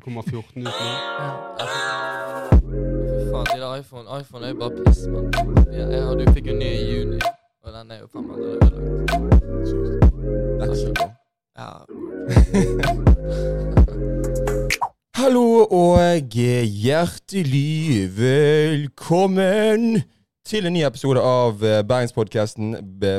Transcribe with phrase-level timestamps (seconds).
[0.00, 0.70] Kommer 14 ut nå.
[0.70, 1.28] Ja.
[3.30, 5.28] Faen, de der iPhone iPhone er jo bare piss, mann.
[5.72, 7.18] Ja, jeg du fikk jo ny i juni,
[7.64, 8.74] og den er jo faen meg ødelagt.
[10.56, 11.06] Det er ikke så bra.
[11.60, 11.70] Ja.
[15.20, 16.00] Hallo og
[16.80, 20.02] hjertelig velkommen
[20.48, 22.72] til en ny episode av eh, Bergenspodkasten.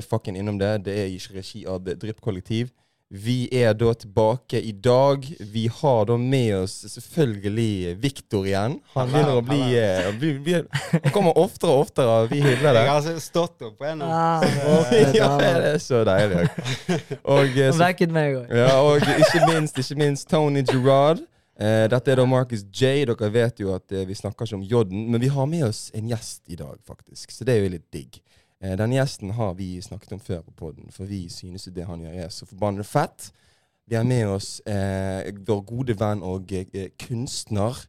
[0.10, 0.86] Fucken innom det.
[0.86, 2.74] Det er i regi av Dryppkollektiv.
[3.14, 5.26] Vi er da tilbake i dag.
[5.40, 8.78] Vi har da med oss selvfølgelig Viktor igjen.
[8.94, 10.54] Han begynner å bli, eh, bli, bli
[10.94, 12.86] Han kommer oftere og oftere, og vi hyller det.
[12.86, 15.12] Jeg har altså stått opp på en av dem.
[15.20, 16.46] Ja, det er så deilig.
[17.26, 18.56] Og, eh, så meg òg.
[18.62, 21.20] ja, og ikke minst, ikke minst Tony Gerard.
[21.60, 23.04] Eh, dette er da Marcus J.
[23.12, 26.08] Dere vet jo at vi snakker ikke om J-en, men vi har med oss en
[26.08, 27.36] gjest i dag, faktisk.
[27.36, 28.24] Så det er jo litt digg.
[28.62, 31.88] Eh, denne gjesten har vi snakket om før på poden, for vi synes jo det
[31.90, 33.32] han gjør er så forbannet fett.
[33.90, 37.80] Vi har med oss eh, vår gode venn og eh, kunstner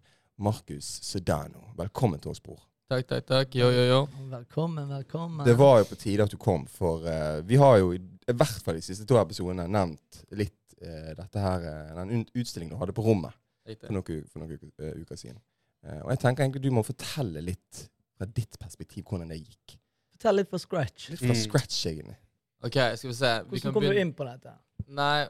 [0.42, 1.68] Marcus Sedano.
[1.76, 2.62] Velkommen til oss, bror.
[2.92, 3.54] Takk, takk, takk.
[3.56, 4.00] Yo, yo, yo.
[4.32, 5.44] Velkommen, velkommen.
[5.46, 8.00] Det var jo på tide at du kom, for eh, vi har jo i,
[8.32, 12.80] hvert fall de siste to episodene nevnt litt eh, dette her, eh, den utstillingen du
[12.80, 13.36] hadde på rommet
[13.68, 15.38] for noen, for noen uker, eh, uker siden.
[15.84, 17.86] Eh, og jeg tenker egentlig du må fortelle litt
[18.16, 19.76] fra ditt perspektiv hvordan det gikk.
[20.22, 21.08] Fortell litt fra scratch.
[21.10, 21.42] Litt fra Mm.
[21.42, 22.16] scratch, egentlig.
[22.64, 23.26] OK, skal vi se.
[23.42, 24.52] Vi Hvordan kan kom du inn på dette?
[24.88, 25.26] Nei,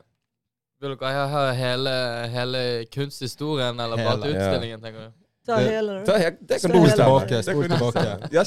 [0.82, 4.50] vil dere høre hele, hele kunsthistorien, eller bare Hele, ja.
[4.50, 5.12] utstillingen, tenker du?
[5.46, 6.04] Ta Det- hele, du.
[6.04, 6.96] det kan Spol du bestemme.
[6.96, 7.94] tilbake, Det kan spol du tilbake.
[7.94, 8.32] bestemme.
[8.32, 8.42] Ja,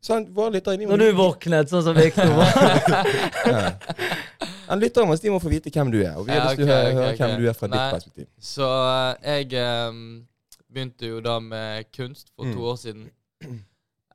[0.00, 2.52] sånn, våre lytter inn i Når du våknet, sånn som Victor var.
[3.48, 3.74] Ja.
[4.68, 6.14] Han lytter om oss, de må få vite hvem du er.
[6.16, 7.18] Og vi har Ja, lyst til å ok, høre, ok, høre ok.
[7.18, 7.78] hvem du er fra Nei.
[7.78, 8.26] ditt perspektiv.
[8.40, 8.68] Så
[9.24, 10.26] eh, jeg ehm,
[10.72, 12.64] begynte jo da med kunst for to Mm.
[12.70, 13.10] år siden.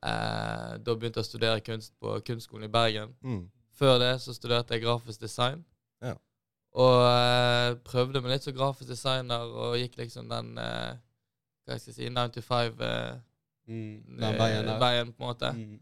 [0.03, 3.15] Eh, da begynte jeg å studere kunst på Kunstskolen i Bergen.
[3.23, 3.45] Mm.
[3.73, 5.63] Før det så studerte jeg grafisk design.
[6.03, 6.15] Ja.
[6.75, 10.93] Og eh, prøvde meg litt som grafisk designer, og gikk liksom den eh,
[11.63, 13.13] Hva skal jeg si 9 to 5 eh,
[13.67, 15.49] Mm, den veien på en måte.
[15.55, 15.77] Mm.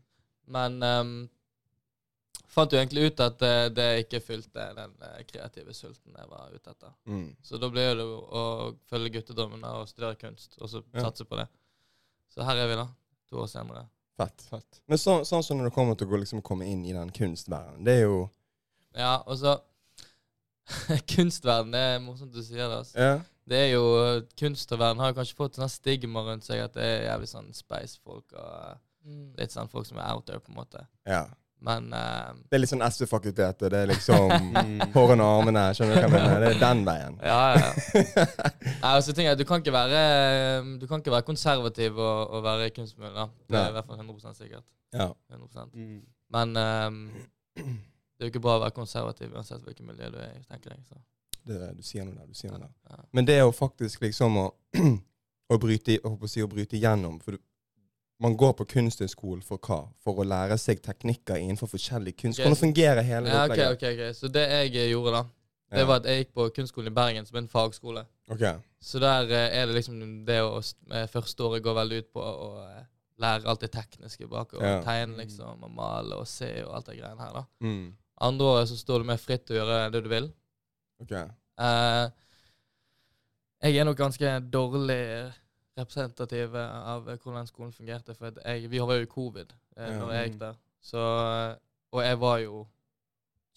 [0.53, 1.14] Men ehm,
[2.52, 6.52] fant jo egentlig ut at det, det ikke fylte den eh, kreative sulten jeg var
[6.53, 6.94] ute etter.
[7.09, 7.30] Mm.
[7.42, 8.44] Så da ble det å
[8.92, 11.08] følge guttedommen og studere kunst, og så Ja.
[11.08, 11.48] satse på det.
[12.32, 12.88] Så her er vi, da.
[13.32, 13.88] To år senere.
[14.18, 14.42] Fett.
[14.50, 14.82] fett.
[14.88, 17.10] Men så, sånn som når det kommer til å gå, liksom, komme inn i den
[17.16, 18.30] kunstverdenen, det er jo
[18.98, 19.58] Ja, og så
[21.16, 22.78] Kunstverden, det er morsomt du sier det.
[22.84, 23.00] altså.
[23.00, 23.20] ja.
[23.52, 23.86] Det er jo
[24.40, 28.38] Kunstverden har jo kanskje fått sånn stigma rundt seg at det er jævlig sånn space-folk
[28.38, 29.32] og Mm.
[29.34, 30.84] litt sånn folk som er out there, på en måte.
[31.10, 31.24] ja.
[31.62, 33.68] Men uh, Det er litt sånn SV-fakultetet.
[33.70, 34.32] Det er liksom
[34.96, 35.66] hårene og armene.
[35.78, 36.42] Skjønner du hva jeg mener?
[36.42, 37.20] Det er den veien.
[37.22, 37.68] Ja, ja.
[37.68, 38.26] ja.
[38.82, 40.02] Nei, altså, er, du, kan ikke være,
[40.82, 43.28] du kan ikke være konservativ og, og være da.
[43.30, 43.62] Det Nei.
[43.62, 44.66] er i hvert fall 100 sikkert.
[44.98, 45.12] Ja.
[45.30, 45.78] 100%.
[45.78, 46.02] Mm.
[46.34, 47.00] Men um,
[47.56, 50.74] det er jo ikke bra å være konservativ uansett hvilket miljø du er i, tenker
[50.74, 50.84] jeg.
[50.90, 50.98] Så.
[51.46, 52.28] Det, du sier noe der.
[52.30, 52.74] Du sier noe der.
[52.90, 53.00] Ja.
[53.18, 54.48] Men det er jo faktisk liksom å,
[55.54, 57.22] å bryte jeg håper å si å bryte igjennom.
[57.22, 57.44] For du,
[58.22, 59.80] man går på kunsthøgskolen for hva?
[60.04, 62.38] For å lære seg teknikker innenfor forskjellig kunst.
[62.40, 62.46] Okay.
[62.48, 63.72] Hvordan fungerer hele Ja, opplegget?
[63.76, 64.14] Okay, okay, okay.
[64.18, 65.24] Så det jeg eh, gjorde, da,
[65.72, 65.86] det Ja.
[65.90, 68.06] var at jeg gikk på Kunstskolen i Bergen, som er en fagskole.
[68.30, 68.54] Okay.
[68.82, 70.58] Så der eh, er det liksom det å
[70.92, 72.84] eh, Første året går veldig ut på å eh,
[73.22, 74.53] lære alt det tekniske bak.
[74.53, 74.82] Og Ja.
[74.86, 77.34] tegne, liksom, og male og se og alt det greiene her.
[77.34, 77.46] da.
[77.62, 77.94] Mm.
[78.22, 80.32] Andre året så står du mer fritt til å gjøre det du vil.
[81.02, 81.26] Okay.
[83.62, 85.34] Jeg er nok ganske dårlig
[85.81, 88.16] representativ av hvordan skolen fungerte.
[88.18, 89.97] For jeg, vi var jo i covid eh, Ja.
[90.00, 90.56] når jeg gikk der.
[90.81, 91.02] Så,
[91.92, 92.56] og jeg var jo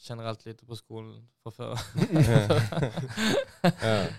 [0.04, 1.14] generelt lite på skolen
[1.44, 1.74] fra før.
[3.82, 3.98] Ja.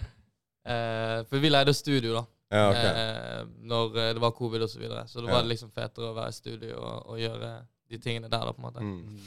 [0.65, 2.21] Eh, for vi leide studio, da.
[2.57, 2.87] Ja, okay.
[2.89, 5.03] eh, når eh, det var covid og Så, videre.
[5.07, 7.49] så da var det liksom fetere å være i studio og, og gjøre
[7.91, 8.81] de tingene der, da, på en måte.
[8.81, 9.19] Mm.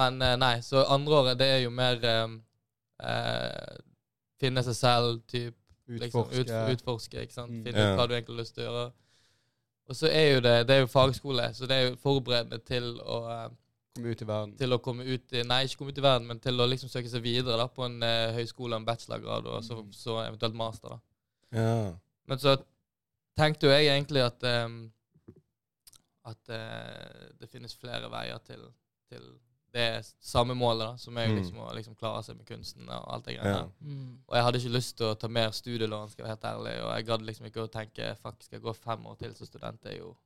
[0.00, 2.34] Men eh, nei, så andre året det er jo mer eh,
[3.06, 3.78] eh,
[4.42, 5.20] finne seg selv,
[5.98, 6.02] typ.
[6.04, 6.72] Liksom, ut, Utforske.
[6.74, 7.50] utforske, ikke sant.
[7.50, 7.64] Mm.
[7.64, 8.92] Finne ut hva du egentlig har lyst til å gjøre.
[9.90, 12.84] Og så er jo det det er jo fagskole, så det er jo forberedende til
[13.02, 13.48] å, eh,
[13.96, 14.56] Komme ut i verden.
[14.56, 16.88] til å komme ut i Nei, ikke komme ut i verden, men til å liksom
[16.88, 19.92] søke seg videre da, på en eh, høyskole, en bachelorgrad, og så, Mm.
[19.92, 20.88] så eventuelt master.
[20.88, 21.00] da.
[21.52, 21.92] Ja.
[22.26, 22.56] Men så
[23.36, 24.92] tenkte jo jeg egentlig at um,
[26.24, 28.60] at uh, det finnes flere veier til,
[29.10, 29.22] til
[29.72, 29.84] det
[30.20, 31.38] samme målet, da, som er jo Mm.
[31.42, 33.68] liksom å liksom klare seg med kunsten og alt det greiene Ja.
[33.82, 34.18] Mm.
[34.28, 36.74] Og jeg hadde ikke lyst til å ta mer studielån, skal jeg være helt ærlig,
[36.84, 39.46] og jeg gadd liksom ikke å tenke fuck, skal jeg gå fem år til som
[39.46, 40.16] student, det er jo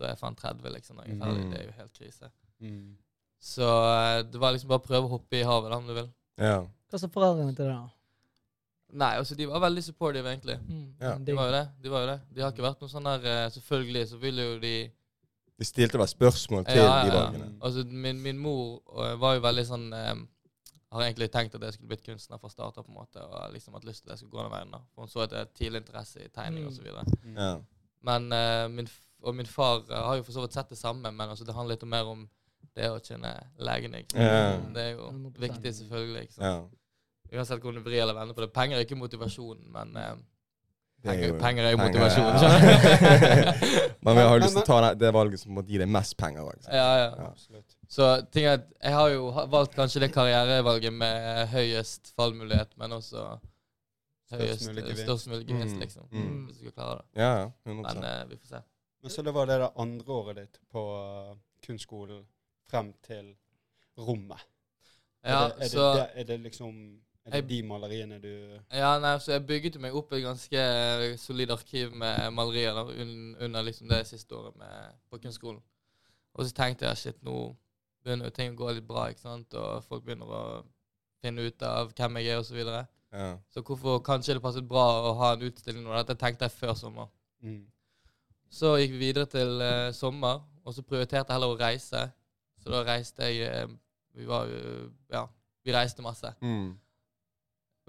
[0.00, 1.44] Da er jeg faen 30 liksom når jeg er ferdig.
[1.44, 1.50] Mm.
[1.50, 2.30] Det er jo helt krise.
[2.62, 2.96] Mm.
[3.38, 5.92] Så eh, det var liksom bare å prøve å hoppe i havet, da, om du
[5.94, 6.08] vil.
[6.38, 6.66] ja.
[6.90, 7.74] Hva sa foreldrene til det?
[7.74, 7.90] da?
[8.92, 10.56] Nei, altså de var veldig supportive, egentlig.
[10.66, 10.94] Mm.
[11.00, 11.12] Ja.
[11.18, 11.68] De var jo det.
[11.82, 12.20] De var jo det.
[12.34, 14.72] De har ikke vært noe sånn der eh, Selvfølgelig så vil jo de
[15.60, 17.16] De stilte vel spørsmål til Ja, ja, de ja.
[17.20, 17.48] valgene.
[17.60, 20.14] Altså, min, min mor eh, var jo veldig sånn eh,
[20.90, 23.76] har egentlig tenkt at jeg skulle blitt kunstner fra starten på en måte, og liksom
[23.76, 24.72] hatt lyst til at jeg skulle gå den veien.
[24.74, 24.80] da.
[24.94, 26.78] For hun så at jeg hadde tidlig interesse i tegning Mm.
[26.82, 27.04] videre.
[27.22, 27.36] Mm.
[27.36, 27.52] Ja.
[28.08, 28.88] Men eh, min,
[29.22, 31.54] og min far eh, har jo for så vidt sett det samme, men altså, det
[31.54, 32.24] handler litt mer om
[32.74, 34.00] det å kjenne legene.
[34.02, 34.24] ikke sant?
[34.24, 34.72] Ja.
[34.74, 35.12] Det er jo
[35.44, 36.22] viktig, selvfølgelig.
[36.26, 36.46] ikke sant?
[36.48, 37.38] ja.
[37.38, 38.50] Uansett hvordan du vrir eller vender på det.
[38.52, 40.16] Penger er ikke motivasjonen, men eh,
[41.04, 42.26] penger, penger er jo motivasjon.
[44.04, 44.20] men du?
[44.20, 46.48] Har jo lyst til å ta det, det valget som måtte gi deg mest penger
[46.48, 46.66] òg.
[46.68, 47.06] ja, ja.
[47.06, 47.28] Ja.
[47.30, 47.76] Absolutt.
[47.90, 52.94] Så ting er at jeg har jo valgt kanskje det karrierevalget med høyest fallmulighet, men
[52.98, 53.24] også
[54.30, 54.68] høyest,
[55.02, 56.08] størst mulig gevinst, Mm, liksom.
[56.12, 56.46] mm.
[56.46, 57.22] Hvis du skal klare det.
[57.22, 57.50] Ja, ja.
[57.66, 58.62] 100 Men eh, vi får se.
[59.02, 61.36] Men så det var det det andre året ditt på uh,
[61.66, 62.24] kunstskolen
[62.70, 63.34] frem til
[63.98, 64.42] rommet.
[65.24, 68.58] Ja, er, det, er, så det, er det liksom Er det Jeg- de maleriene du
[68.72, 73.36] Ja, nei, så jeg bygget meg opp et ganske solid arkiv med malerier da, un,
[73.40, 75.60] under liksom det siste året med, på kunstskolen.
[76.34, 77.56] Og så tenkte jeg shit, nå
[78.04, 80.64] begynner jo ting å gå litt bra, ikke sant, og folk begynner å
[81.20, 82.86] finne ut av hvem jeg er, og så videre.
[83.12, 83.36] Ja.
[83.50, 85.92] Så hvorfor kanskje det passet bra å ha en utstilling nå?
[85.98, 87.08] Dette tenkte jeg før sommer.
[87.42, 87.66] mm.
[88.50, 92.00] Så gikk vi videre til uh, sommer, og så prioriterte jeg heller å reise.
[92.58, 93.68] Så da reiste jeg eh,
[94.14, 95.26] Vi var jo Ja,
[95.64, 96.34] vi reiste masse.
[96.42, 96.74] Mm.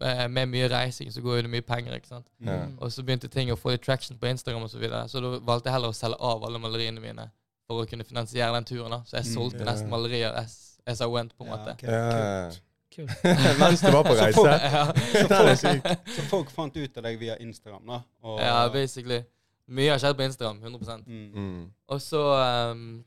[0.01, 2.25] Eh, med mye reising så går det mye penger, ikke sant.
[2.41, 2.55] Ja.
[2.65, 2.77] Mm.
[2.81, 5.03] Og så begynte ting å få litt traction på Instagram og Så, videre.
[5.07, 7.29] så da valgte jeg heller å selge av alle maleriene mine
[7.67, 8.89] for å kunne finansiere den turen.
[8.91, 8.97] da.
[9.05, 9.33] Så jeg Mm.
[9.35, 11.75] solgte nesten malerier as, I went, på en måte.
[11.83, 12.49] Ja.
[12.49, 12.61] kult.
[12.91, 13.23] Kult.
[13.59, 14.35] Mens du var på Så reise.
[14.35, 14.91] folk- ja.
[15.29, 15.95] Den er.
[16.15, 18.01] Så folk fant ut av deg via Instagram, da?
[18.23, 19.21] Og, ja, basically.
[19.69, 20.59] Mye har skjedd på Instagram.
[20.63, 21.31] 100 mm.
[21.35, 21.69] Mm.
[21.87, 22.19] Og så
[22.71, 23.03] um,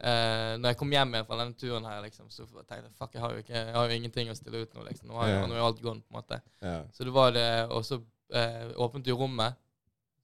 [0.00, 3.22] eh, Når jeg kom hjem fra denne turen her, liksom, så tenkte jeg fuck, jeg
[3.22, 4.84] har ikke, jeg har jo ingenting å stille ut nå.
[4.88, 5.08] liksom.
[5.08, 5.46] Nå, har Ja.
[5.46, 6.40] nå er alt gone, på en måte.
[6.62, 6.82] Ja.
[6.92, 8.00] Så det var det, og så
[8.32, 9.54] eh, åpnet jo rommet.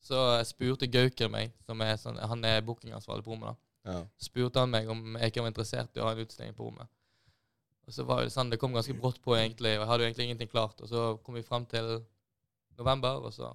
[0.03, 3.93] Så spurte Gauker meg, som er sånn, han er bookingansvarlig på rommet, da.
[3.93, 4.01] Ja.
[4.19, 6.87] spurte han meg om jeg ikke var interessert i å ha en utstilling på rommet.
[7.87, 10.07] Og så var det sånn, det kom ganske brått på, egentlig, og jeg hadde jo
[10.11, 10.81] egentlig ingenting klart.
[10.81, 12.05] Og så kom vi frem til
[12.79, 13.49] november, og så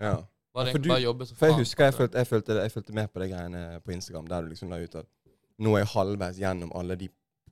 [0.00, 0.18] ja.
[0.52, 2.52] var det egentlig du- bare å jobbe som For jeg husker jeg følte, jeg, følte,
[2.62, 5.06] jeg følte, mer på de greiene på Instagram, der du liksom la ut at
[5.58, 7.08] nå er jeg halvveis gjennom alle de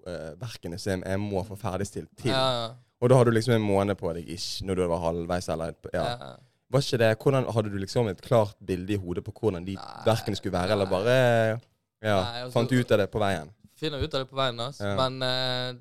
[0.06, 2.30] uh, verkene som jeg, må få ferdigstilt til.
[2.32, 2.70] Ja,
[3.00, 5.74] Og da hadde du liksom en måned på deg, ish, når du var halvveis, eller
[5.94, 6.04] ja.
[6.04, 6.30] ja.
[6.70, 9.74] Var ikke det, hvordan, Hadde du liksom et klart bilde i hodet på hvordan de
[9.74, 13.18] Nei, verkene skulle være, eller bare ja, Nei, altså- fant du ut av det på
[13.18, 13.50] veien?
[13.80, 14.84] Finner ut av det på veien, altså.
[14.86, 14.94] Ja.
[15.08, 15.80] Men uh,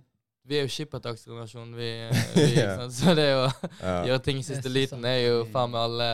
[0.50, 1.90] vi er jo skippertaksgenerasjon, vi.
[2.36, 2.90] vi ikke Ja.
[2.90, 3.46] Så det å
[3.84, 6.10] Ja, gjøre ting i siste liten er jo faen meg alle,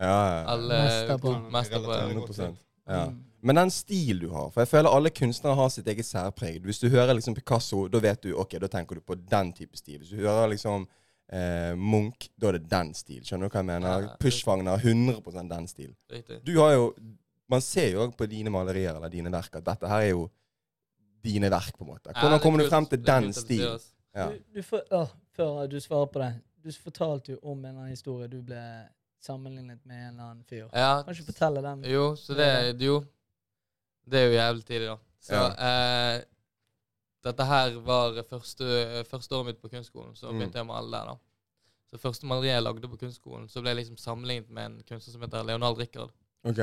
[0.00, 0.44] ja, ja.
[0.52, 1.32] alle Mester på.
[1.54, 1.96] mester på.
[2.20, 2.58] 100%.
[2.90, 3.04] ja.
[3.42, 6.60] Men den stil du har For jeg føler alle kunstnere har sitt eget særpreg.
[6.64, 9.78] Hvis du hører liksom Picasso, da vet du ok, da tenker du på den type
[9.80, 10.00] stil.
[10.02, 10.84] Hvis du hører liksom
[11.32, 13.22] eh, Munch, da er det den stil.
[13.24, 13.88] Skjønner du hva jeg mener?
[13.88, 14.76] Ja, ja.
[14.82, 15.94] 100% den stil.
[16.12, 16.42] Riktig.
[16.44, 16.92] Du har jo
[17.50, 20.28] Man ser jo på dine malerier eller dine verk at dette her er jo
[21.24, 22.12] dine verk, på en måte.
[22.12, 23.80] Hvordan er kommer du frem til er den du det.
[24.14, 24.28] Ja.
[24.30, 25.00] Du, du får, å,
[25.34, 26.30] før du svarer på det.
[26.62, 28.62] Du fortalte jo om en eller annen historie du ble
[29.20, 30.68] sammenlignet med en eller annen fyr.
[30.72, 31.84] Ja, Kan ikke fortelle den?
[31.90, 32.50] Jo, så det
[32.80, 33.00] Jo.
[34.10, 34.98] Det er jo jævlig tidlig, da.
[35.20, 36.22] Så eh,
[37.26, 38.68] dette her var første,
[39.10, 40.14] første året mitt på kunstskolen.
[40.16, 40.38] Så Mm.
[40.40, 41.16] begynte jeg å male der, da.
[41.90, 45.12] Så første maleri jeg lagde på kunstskolen, så ble jeg liksom sammenlignet med en kunstner
[45.12, 46.12] som heter Leonard Rikard.
[46.46, 46.56] Ok.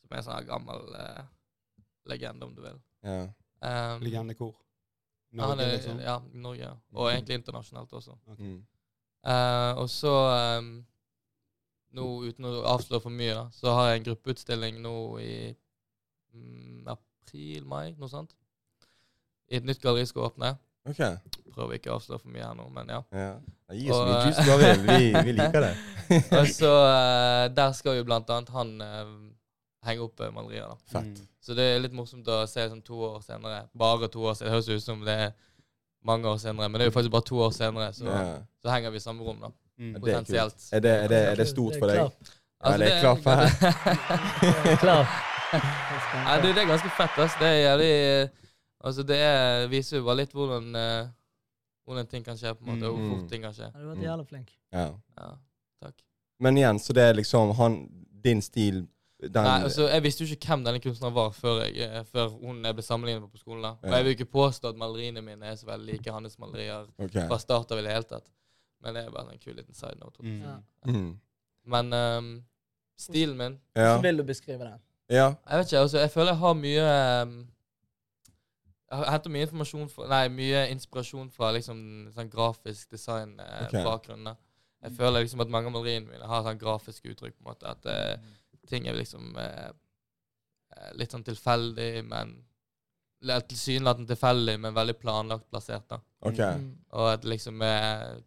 [0.00, 1.22] Som er en sånn gammel eh,
[2.08, 2.78] legende, om du vil.
[3.04, 3.20] Ja.
[3.60, 4.54] Um, Legendekor.
[5.34, 6.00] ja, han Norge, er, liksom.
[6.00, 6.60] Ja, Norge.
[6.62, 6.74] ja.
[6.94, 8.14] Og egentlig internasjonalt også.
[8.38, 8.60] Mm.
[9.26, 10.12] Uh, og så
[10.60, 10.84] um,
[11.96, 15.56] Nå uten å avsløre for mye, da, så har jeg en gruppeutstilling nå i mm,
[16.94, 18.34] april-mai, noe sånt.
[19.48, 20.54] I et nytt galleri skal åpne.
[20.88, 21.16] Okay.
[21.52, 23.00] Prøver ikke å avsløre for mye her nå, men ja.
[23.12, 23.32] Ja.
[23.76, 24.84] Gi oss mye eh, juice.
[24.84, 25.72] Vi, vi liker det.
[26.38, 29.10] Og så eh, Der skal jo blant annet han eh,
[29.88, 30.78] henge opp malerier, da.
[30.94, 31.20] Fett.
[31.20, 31.28] Mm.
[31.44, 33.62] Så det er litt morsomt å se sånn to år senere.
[33.78, 34.50] Bare to år senere.
[34.52, 35.30] Det høres ut som det er
[36.08, 38.26] mange år senere, men det er jo faktisk bare to år senere, så, Ja.
[38.62, 39.52] så henger vi i samme rom, da.
[39.78, 39.94] Mm.
[40.00, 40.68] Potensielt.
[40.72, 42.04] Er det, er, det, er det stort for deg?
[42.04, 42.28] Altså,
[42.64, 43.26] Ja, det er klart
[44.66, 45.18] er klart.
[45.52, 47.36] Nei, du, det er ganske fett, ass.
[47.40, 47.92] Det er jævlig
[48.84, 51.08] Altså, det er, viser jo bare litt hvordan uh,
[51.88, 53.10] Hvordan ting kan skje, på en måte, og hvor Mm.
[53.14, 53.64] fort ting kan skje.
[53.72, 54.50] Ja, Du har vært jævlig flink.
[54.72, 54.86] Ja.
[55.18, 55.28] Ja,
[55.82, 55.94] takk.
[56.38, 57.78] Men igjen, så det er liksom han,
[58.24, 58.82] din stil
[59.22, 62.28] den, Nei, altså, Jeg visste jo ikke hvem denne kunstneren var før, jeg, eh, før
[62.38, 63.62] hun jeg ble sammenlignet med på skolen.
[63.62, 63.72] da.
[63.82, 67.24] Og jeg vil ikke påstå at maleriene mine er så veldig like hans malerier okay.
[67.26, 68.28] fra start av i det hele tatt.
[68.84, 70.22] Men det er bare en kul liten side note.
[70.22, 70.42] Mm.
[70.44, 70.54] Ja.
[70.86, 71.08] Mm.
[71.66, 72.44] Men um,
[72.96, 73.96] stilen min Ja.
[73.96, 74.78] Så vil du beskrive den.
[75.50, 76.88] Jeg vet ikke, altså, jeg føler jeg har mye
[77.22, 77.36] um,
[78.90, 81.80] Jeg har hentet mye informasjon fra, Nei, mye inspirasjon fra liksom
[82.16, 83.68] sånn grafisk design-bakgrunnen.
[83.68, 83.84] Okay.
[83.84, 84.34] bakgrunn.
[84.84, 87.34] Jeg føler liksom at mange av maleriene mine har sånn grafisk uttrykk.
[87.36, 88.36] på en måte, At uh,
[88.68, 89.70] ting er liksom eh,
[90.76, 92.36] eh, litt sånn tilfeldig, men
[93.18, 95.88] tilsynelatende tilfeldig, men veldig planlagt plassert.
[95.90, 95.98] da.
[96.28, 96.60] Okay.
[96.60, 96.68] Mm.
[97.00, 98.20] Og at liksom eh,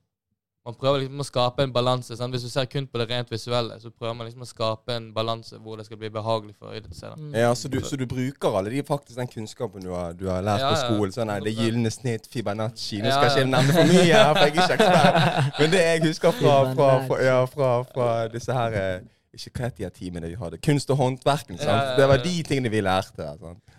[0.62, 2.14] Man prøver liksom å skape en balanse.
[2.18, 2.36] sant?
[2.36, 5.08] Hvis du ser kun på det rent visuelle, så prøver man liksom å skape en
[5.14, 6.86] balanse hvor det skal bli behagelig for øyet.
[7.18, 7.32] Mm.
[7.34, 10.46] Ja, så du, så du bruker alle de faktisk den kunnskapen du har, du har
[10.46, 11.16] lært Ja, på skolen?
[11.16, 13.40] Sånn her, det gylne snitt, Fibonacci Nå skal jeg ja.
[13.42, 15.58] ikke nevne for mye, her, for jeg er ikke ekspert.
[15.64, 18.96] Men det jeg husker fra, fra, fra, ja, fra, fra disse her eh,
[19.34, 20.62] Ikke hva het de her timene vi hadde?
[20.62, 21.58] Kunst og håndverken.
[21.58, 21.72] sant?
[21.72, 21.98] Ja, ja, ja.
[21.98, 23.34] Det var de tingene vi lærte.
[23.42, 23.71] Sant?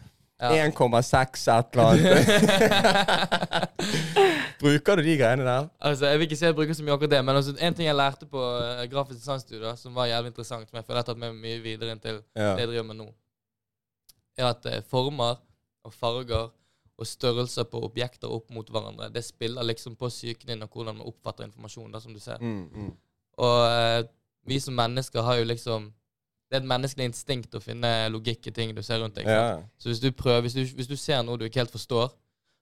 [0.42, 0.50] Ja.
[0.66, 3.72] 1,6 et eller annet.
[4.62, 5.68] Bruker du de greiene der?
[5.80, 7.86] Altså, Jeg vil ikke si jeg bruker så mye akkurat det, men altså, en ting
[7.86, 11.10] jeg lærte på uh, grafisk designstudio som var jævlig interessant, som jeg føler jeg har
[11.12, 12.52] tatt med meg mye videre inn til Ja.
[12.56, 13.08] det jeg driver med nå,
[14.38, 15.38] er at uh, former
[15.86, 16.50] og farger
[16.98, 20.98] og størrelser på objekter opp mot hverandre, det spiller liksom på psyken din og hvordan
[20.98, 22.38] man oppfatter informasjon, da, som du ser.
[22.42, 22.92] Mm, mm.
[23.42, 24.02] Og uh,
[24.46, 25.92] vi som mennesker har jo liksom
[26.52, 29.24] Det er et menneskelig instinkt å finne logikk i ting du ser rundt deg.
[29.24, 29.62] Ja.
[29.80, 32.10] Så hvis du, prøver, hvis, du, hvis du ser noe du ikke helt forstår,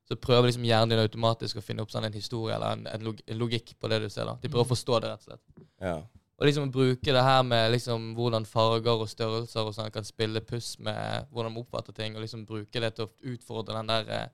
[0.07, 3.03] så prøver liksom hjernen din automatisk å finne opp sånn en historie eller en, en,
[3.09, 4.31] log en logikk på det du ser.
[4.31, 4.37] da.
[4.39, 5.67] De prøver å forstå det, rett og slett.
[5.83, 5.99] ja.
[6.41, 10.41] Og liksom bruke det her med liksom hvordan farger og størrelser og sånn kan spille
[10.41, 14.15] puss med hvordan man oppfatter ting, og liksom bruke det til å utfordre den der
[14.17, 14.29] eh,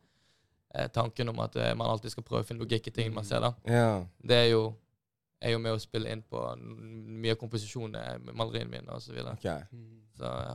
[0.77, 3.27] eh, tanken om at eh, man alltid skal prøve å finne logikk i ting man
[3.27, 3.43] ser.
[3.43, 3.51] da.
[3.67, 3.89] ja.
[4.23, 4.69] Det er jo,
[5.41, 9.13] er jo med å spille inn på mye av komposisjonene, med maleriene mine og så
[9.13, 9.37] videre.
[9.37, 9.51] Ok.
[10.17, 10.55] Så ja.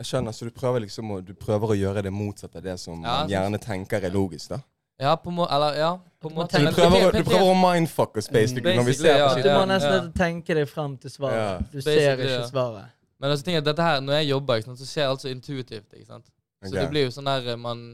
[0.00, 2.78] Jeg skjønner, så du prøver liksom å, du prøver å gjøre det motsatte av det
[2.80, 4.60] som Ja, man gjerne tenker er logisk, da?
[5.00, 8.76] Ja, på må eller, ja, på må du prøver, du prøver å mindfuck oss, basically,
[8.76, 9.28] når vi ser ja.
[9.32, 10.12] på Du må nesten Ja.
[10.16, 11.40] tenke deg frem til svaret.
[11.40, 11.52] Ja.
[11.72, 12.46] Du ser ikke ja.
[12.48, 12.96] svaret.
[13.20, 15.92] Men altså, er, dette her, når jeg jobber, ikke sant, så skjer alt så intuitivt.
[15.92, 16.30] ikke sant?
[16.62, 16.80] Så okay.
[16.80, 17.84] det blir jo sånn der eh, man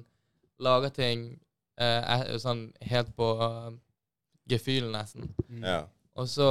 [0.62, 1.26] lager ting
[1.78, 3.73] eh, eh, sånn helt på uh,
[4.50, 5.31] gefühlen, nesten.
[5.49, 5.62] Mm.
[5.62, 5.81] Ja.
[6.16, 6.49] Og så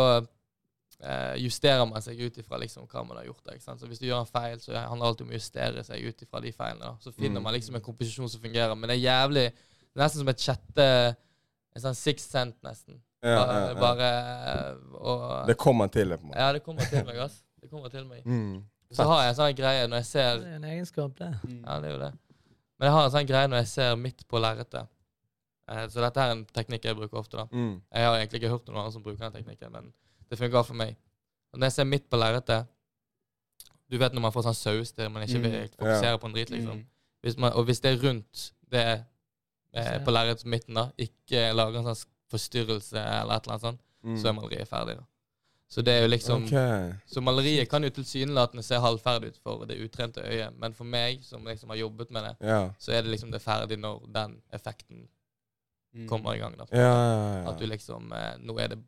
[1.01, 3.47] eh, justerer man seg ut ifra liksom, hva man har gjort.
[3.53, 3.81] ikke sant?
[3.81, 6.21] Så Hvis du gjør en feil, så handler det alltid om å justere seg ut
[6.25, 6.79] ifra de feilene.
[6.85, 6.95] da.
[7.01, 7.43] Så finner Mm.
[7.43, 8.75] man liksom en komposisjon som fungerer.
[8.75, 11.15] Men det er jævlig det er Nesten som et sjette
[11.75, 13.01] En sånn six cent, nesten.
[13.21, 13.73] Ja, ja, ja.
[13.73, 16.39] bare eh, og, Det kommer til det, på en måte.
[16.39, 17.41] Ja, det kommer til meg, ass.
[17.61, 18.21] Det kommer til meg.
[18.25, 18.63] Mm.
[18.91, 21.31] Så har jeg en sånn greie når jeg ser Det er en egenskap, det.
[21.65, 22.11] Ja, det er jo det.
[22.79, 24.87] Men jeg har en sånn greie når jeg ser midt på lerretet.
[25.69, 27.37] Eh, så dette er en teknikk jeg bruker ofte.
[27.37, 27.45] da.
[27.51, 27.81] Mm.
[27.93, 29.93] Jeg har egentlig ikke hørt noen andre som bruker den teknikken, men
[30.29, 30.95] det fungerer for meg.
[31.53, 32.67] Og når jeg ser midt på lerretet
[33.89, 35.43] Du vet når man får sånn saus der man ikke Mm.
[35.43, 36.85] vil fokusere på en drit, liksom.
[37.21, 39.05] Hvis man, og hvis det er rundt det
[39.73, 43.79] eh, på lerretets midten, da, ikke lager en sånn forstyrrelse eller et eller annet sånt,
[44.03, 44.17] Mm.
[44.17, 44.95] så er maleriet ferdig.
[44.97, 45.03] da.
[45.69, 46.93] Så det er jo liksom okay.
[47.07, 51.23] så maleriet kan jo tilsynelatende se halvferdig ut for det utrente øyet, men for meg,
[51.23, 52.69] som liksom har jobbet med det, Ja.
[52.79, 55.07] så er det liksom det ferdig når den effekten.
[56.09, 56.57] Kommer i gang.
[56.57, 56.65] da.
[56.71, 57.49] Ja, ja, ja.
[57.51, 58.79] At du liksom eh, Nå er det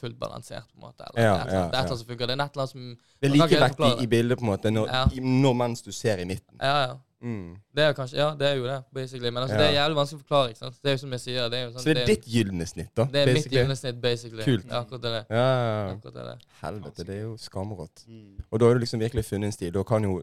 [0.00, 1.04] fullt balansert, på en måte.
[1.16, 1.86] Ja, Eller det er et eller ja, annet- det er et eller ja.
[1.86, 2.26] annet som funker.
[2.26, 4.06] Det er et eller annet som Det er like kan ikke helt likevektig forklare i
[4.06, 5.04] bildet, på en måte, når, Ja.
[5.12, 6.56] i, når mens du ser i midten.
[6.60, 6.94] Ja, ja.
[7.22, 7.56] Mm.
[7.74, 9.30] Det er kanskje Ja, det er jo det, basically.
[9.30, 9.62] Men altså, Ja.
[9.62, 10.48] det er jævlig vanskelig å forklare.
[10.50, 10.74] ikke sant?
[10.82, 12.66] Det er jo som jeg sier, det er jo sånn Så det er ditt gylne
[12.66, 13.04] snitt, da?
[13.04, 13.56] Det er mitt basically.
[13.62, 14.42] gylne snitt, basically.
[14.44, 14.66] Kult.
[14.68, 15.26] Ja, akkurat det.
[15.30, 15.94] Ja, ja, ja.
[15.96, 16.24] Akkurat det.
[16.24, 16.38] det.
[16.60, 18.04] Helvete, det er jo skamrått.
[18.06, 18.36] Mm.
[18.52, 19.72] Og da har du liksom virkelig funnet en stil.
[19.72, 20.22] Da kan jo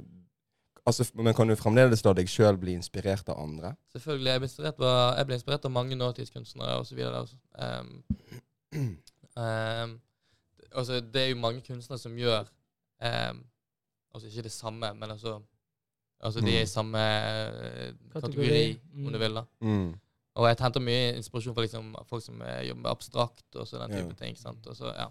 [0.85, 3.75] Altså, men kan du fremdeles la deg sjøl bli inspirert av andre?
[3.93, 4.31] Selvfølgelig.
[4.33, 6.99] Jeg ble inspirert av, jeg ble inspirert av mange nåtidskunstnere osv.
[7.55, 8.03] Um,
[9.37, 10.01] um,
[10.75, 12.43] altså, det er jo mange kunstnere som gjør
[13.03, 13.43] um,
[14.13, 15.39] Altså ikke det samme, men altså
[16.23, 16.67] Altså de er i Mm.
[16.71, 19.05] samme eh, kategori, Kategori, mm.
[19.07, 19.33] om du vil.
[19.35, 19.41] da.
[19.61, 19.93] Mm.
[20.35, 23.77] Og jeg henter mye inspirasjon fra liksom, folk som eh, jobber med abstrakt og så
[23.81, 24.25] den type Ja.
[24.25, 24.37] ting.
[24.37, 24.67] sant?
[24.67, 25.07] Og så, ja.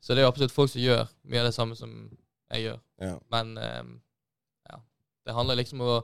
[0.00, 2.10] så det er jo absolutt folk som gjør mye av det samme som
[2.50, 2.78] jeg gjør.
[3.00, 3.14] Ja.
[3.30, 4.09] Men ehm, ja.
[5.30, 6.00] Det handler liksom om å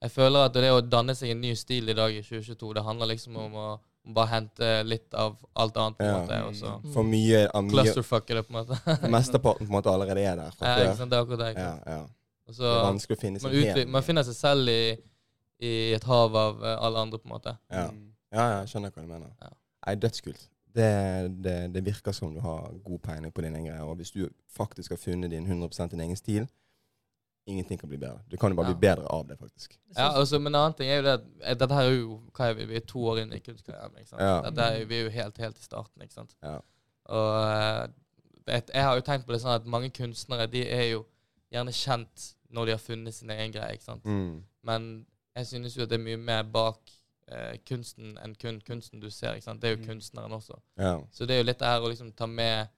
[0.00, 2.82] Jeg føler at det å danne seg en ny stil i dag i 2022, det
[2.86, 3.64] handler liksom om å
[4.14, 6.20] bare hente litt av alt annet, på en Ja.
[6.22, 6.92] måte, og så Mm.
[6.94, 8.78] For mye av mye clusterfucke det, på en måte.
[9.12, 11.10] Mesteparten på en måte allerede er der fra ja, ikke sant?
[11.12, 11.50] Det er akkurat det.
[11.60, 11.98] Ja, ja.
[12.48, 14.04] Også, Det er vanskelig å finne seg man helt.
[14.06, 14.80] finner seg selv i,
[15.68, 17.54] i et hav av eh, alle andre, på en måte.
[17.70, 17.84] Ja.
[17.90, 18.00] Mm.
[18.32, 19.28] ja, ja, skjønner hva du mener.
[19.42, 19.52] Ja.
[19.86, 20.48] Nei, dødskult.
[20.72, 20.88] Det,
[21.44, 23.84] det, det virker som du har god peiling på dine greier.
[23.84, 26.48] Og hvis du faktisk har funnet din 100 din egen stil,
[27.50, 28.20] ingenting kan bli bedre.
[28.30, 28.74] Du kan jo bare Ja.
[28.74, 29.76] bli bedre av det, faktisk.
[29.96, 32.20] Ja, altså, Men en annen ting er jo det at eh, dette her er jo
[32.32, 33.96] hva er vi, vi er to år inn i kunstkarrieren.
[33.98, 34.20] ikke sant?
[34.22, 34.40] Ja.
[34.48, 36.02] Dette er, vi er jo helt, helt i starten.
[36.02, 36.34] ikke sant?
[36.42, 36.58] Ja.
[37.10, 37.86] Og eh,
[38.46, 41.04] det, jeg har jo tenkt på det sånn at mange kunstnere de er jo
[41.52, 43.72] gjerne kjent når de har funnet sin egen greie.
[43.74, 44.04] ikke sant?
[44.04, 44.42] Mm.
[44.64, 46.78] Men jeg synes jo at det er mye mer bak
[47.30, 49.34] eh, kunsten enn kun kunsten du ser.
[49.34, 49.60] ikke sant?
[49.62, 49.86] Det er jo Mm.
[49.86, 50.56] kunstneren også.
[50.78, 50.96] Ja.
[51.12, 52.68] Så det er jo litt det her å liksom ta med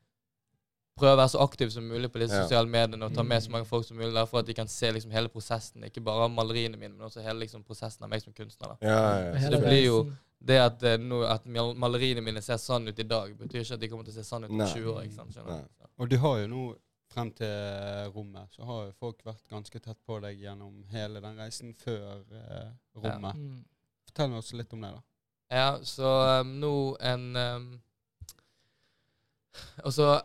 [0.98, 2.42] Prøve å være så aktiv som mulig på disse Ja.
[2.44, 3.52] sosiale mediene og ta med så Mm.
[3.52, 5.82] mange folk som mulig, der for at de kan se liksom hele prosessen.
[5.84, 8.68] Ikke bare maleriene mine, men også hele liksom prosessen av meg som kunstner.
[8.68, 8.76] da.
[8.82, 9.34] Ja, ja, ja.
[9.38, 10.12] Hele det blir jo-
[10.44, 13.88] Det at, no, at maleriene mine ser sånn ut i dag, betyr ikke at de
[13.88, 15.02] kommer til å se sånn ut om 20 år.
[15.04, 15.30] ikke sant?
[15.34, 15.68] Skjønner du?
[16.00, 16.76] Og du har jo nå,
[17.08, 17.46] frem til
[18.12, 22.24] rommet, så har jo folk vært ganske tett på deg gjennom hele den reisen før
[22.32, 23.36] eh, rommet.
[23.36, 23.64] Mm.
[24.08, 25.02] Fortell oss litt om det, da.
[25.50, 27.80] Ja, så um, nå en um,
[29.84, 30.22] Altså,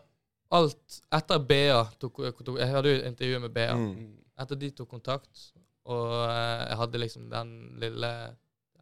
[0.56, 3.72] alt etter BA tok, tok Jeg hadde jo intervju med BA.
[3.76, 4.12] Mm.
[4.40, 5.48] Etter de tok kontakt,
[5.88, 8.12] og eh, jeg hadde liksom den lille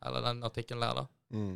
[0.05, 1.05] Eller den artikkelen der, da.
[1.33, 1.55] Mm.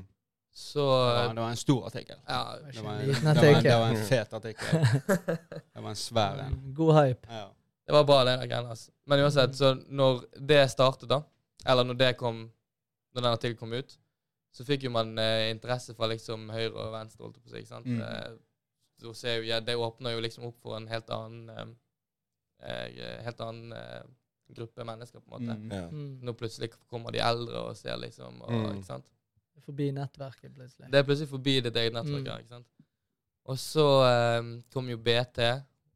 [0.60, 2.18] Så Ja, det var en stor artikkel.
[2.28, 2.56] Ja.
[2.74, 4.88] Det var en, Liten det var en, det var en fet artikkel.
[5.74, 6.58] Det var en svær en.
[6.76, 7.28] God hype.
[7.30, 7.46] Ja.
[7.86, 8.70] Det var bra, det greiene.
[8.70, 8.92] Altså.
[9.06, 11.22] Men uansett, så når det startet, da,
[11.66, 12.50] eller når det kom
[13.14, 13.96] Når den artikkelen kom ut,
[14.54, 17.54] så fikk jo man eh, interesse fra liksom høyre og venstre, holdt jeg på å
[17.54, 17.62] si.
[17.64, 17.88] ikke sant?
[17.90, 18.38] Mm.
[19.00, 21.76] Så ser jo, ja, det åpner jo liksom opp for en helt annen
[22.60, 24.02] eh, eh, Helt annen eh,
[24.50, 25.56] gruppe mennesker, på en måte.
[25.60, 25.72] Mm.
[25.72, 25.88] Ja.
[25.94, 26.20] Mm.
[26.26, 28.42] Nå plutselig kommer de eldre og ser, liksom.
[28.42, 28.78] Og, Mm.
[28.80, 29.06] ikke sant?
[29.66, 30.90] Forbi nettverket, plutselig.
[30.92, 32.26] Det er plutselig forbi ditt eget nettverk.
[32.26, 32.40] Mm.
[32.40, 32.68] ikke sant?
[33.46, 35.40] Og så eh, kom jo BT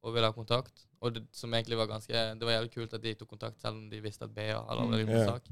[0.04, 0.86] og ville ha kontakt.
[1.04, 3.76] Og det, som egentlig var ganske Det var jævlig kult at de tok kontakt, selv
[3.82, 5.50] om de visste at BA hadde allerede Mm, gjort sak.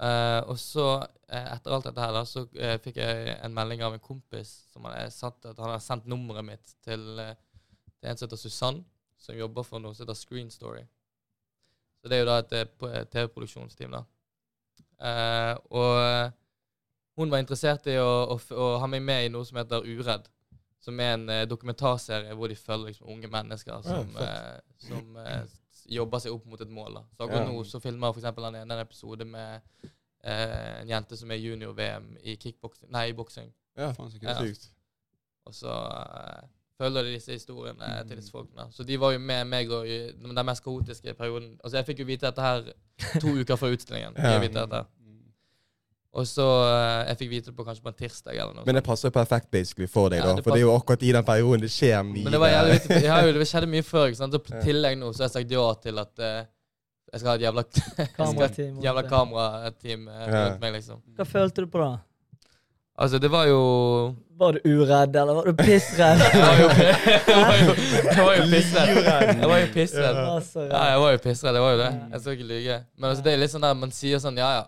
[0.00, 0.86] Eh, og så,
[1.28, 4.52] eh, etter alt dette her, da, så uh, fikk jeg en melding av en kompis
[4.72, 7.34] som hadde sendt, at han hadde sendt nummeret mitt til, uh,
[7.98, 8.80] til en som heter Susann,
[9.20, 10.86] som jobber for noe som heter Screen Story.
[12.00, 14.06] Så det er jo da et TV-produksjonsteam, da.
[15.68, 16.30] Og
[17.20, 20.30] hun var interessert i å, å, å ha meg med i noe som heter Uredd.
[20.80, 24.30] Som er en dokumentarserie hvor de følger liksom, unge mennesker som, ja,
[24.80, 25.20] som
[25.90, 26.94] jobber seg opp mot et mål.
[26.94, 27.02] Da.
[27.16, 27.52] Så akkurat Ja.
[27.52, 29.60] nå så filmer eksempel han ene en episode med
[30.24, 33.52] eh, en jente som er junior-VM i kickboksing Nei, i boksing.
[33.76, 34.34] Ja, Faen, så Ja.
[34.40, 34.68] sykt.
[35.46, 36.42] Og så eh,
[36.78, 38.08] følger de disse historiene Mm.
[38.08, 38.66] til disse folkene.
[38.72, 41.58] Så de var jo med meg og i den mest kaotiske perioden.
[41.64, 42.62] Altså Jeg fikk jo vite dette her
[43.20, 44.14] to uker før utstillingen.
[44.16, 44.30] Ja.
[44.38, 44.84] jeg vite dette.
[46.12, 48.64] Og så uh, Jeg fikk vite det på kanskje på en tirsdag eller noe.
[48.66, 50.34] Men det passer jo perfekt basically for deg, Ja, da.
[50.40, 52.24] det For det er jo akkurat i den perioden det skjer mye.
[52.26, 52.96] Men det var jævlig viktig.
[53.04, 54.06] Jeg har jo, det skjedde mye før.
[54.10, 54.34] ikke sant?
[54.34, 56.40] Så I tillegg nå så har jeg sagt ja til at uh,
[57.12, 57.62] jeg skal ha et jævla,
[58.18, 58.74] Kamerateam.
[58.82, 60.26] jævla kamerateam Ja.
[60.48, 60.98] rundt meg, liksom.
[61.18, 61.92] Hva følte du på da?
[63.00, 63.60] Altså, det var jo
[64.40, 66.20] Var du uredd, eller var du pissredd?
[67.30, 68.98] Jeg var jo, pissredd.
[68.98, 70.18] Jeg var jo pissredd.
[70.74, 71.54] Ja, jeg var jo pissredd.
[71.54, 71.88] Jeg var jo det.
[72.12, 72.76] Jeg skal ikke lyge.
[72.98, 74.64] Men altså, det er litt sånn der man sier sånn Ja, ja.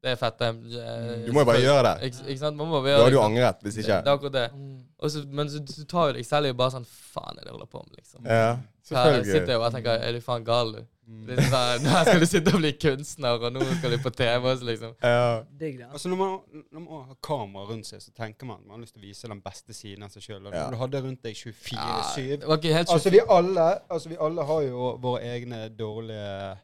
[0.00, 0.38] Det er fett.
[0.40, 0.46] det.
[0.80, 2.08] Eh, Du må jo bare gjøre det.
[2.08, 2.56] Ikke, ikke sant?
[2.56, 3.32] Man må bare Du gjøre hadde jo liksom.
[3.36, 3.96] angret hvis ikke.
[3.96, 4.46] Det det er akkurat det.
[4.56, 4.78] Mm.
[5.00, 7.52] Og så, men så, du tar jo deg selv i bare sånn Faen er det
[7.52, 8.24] holder på med, liksom.
[8.24, 9.52] Ja, Her sitter jeg selvfølgelig.
[9.54, 10.80] jo og tenker Er du faen gal, du?
[11.10, 11.26] Mm.
[11.50, 14.64] Sånn, Nå skal du sitte og bli kunstner, og nå skal du på TV også,
[14.68, 14.92] liksom.
[15.02, 15.42] Ja.
[15.58, 15.88] Digg, det.
[15.90, 16.36] Altså når man,
[16.70, 19.28] når man har kamera rundt seg, så tenker man man har lyst til å vise
[19.32, 20.48] den beste siden av seg sjøl.
[20.54, 20.68] Ja.
[20.70, 24.46] Du hadde rundt deg 24-7 det var ikke helt Altså vi alle, altså vi alle
[24.52, 26.56] har jo våre egne dårlige.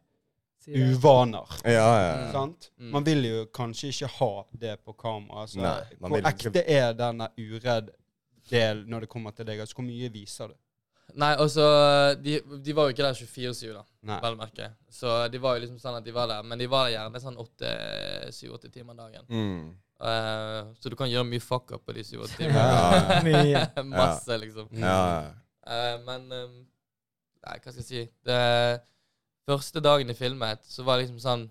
[0.66, 1.56] Uvaner.
[1.64, 2.20] Ja, ja.
[2.20, 2.32] ja.
[2.32, 2.70] Sant?
[2.78, 2.90] Mm.
[2.90, 5.46] Man vil jo kanskje ikke ha det på kamera.
[5.46, 7.90] Altså, Nei, hvor vil ekte er denne uredd
[8.50, 9.62] del når det kommer til deg?
[9.62, 10.58] Altså, hvor mye viser du?
[11.16, 11.64] Nei, altså
[12.18, 14.18] de, de var jo ikke der 24-7, da, Nei.
[14.24, 14.66] vel å merke.
[14.92, 16.44] Så de var jo liksom sånn at de var der.
[16.44, 19.28] Men de var der gjerne sånn 7-8 timer dagen.
[19.30, 19.68] Mm.
[19.96, 22.66] Uh, så du kan gjøre mye fuck up på de 7-8 Ja,
[23.22, 23.44] timene.
[23.54, 23.62] ja.
[23.86, 24.68] Masse, liksom.
[24.76, 24.98] ja.
[25.66, 26.58] Uh, men um,
[27.46, 28.02] Nei, hva skal jeg si?
[28.26, 28.36] Det
[29.46, 31.50] første dagen de filmet, så var det liksom sånn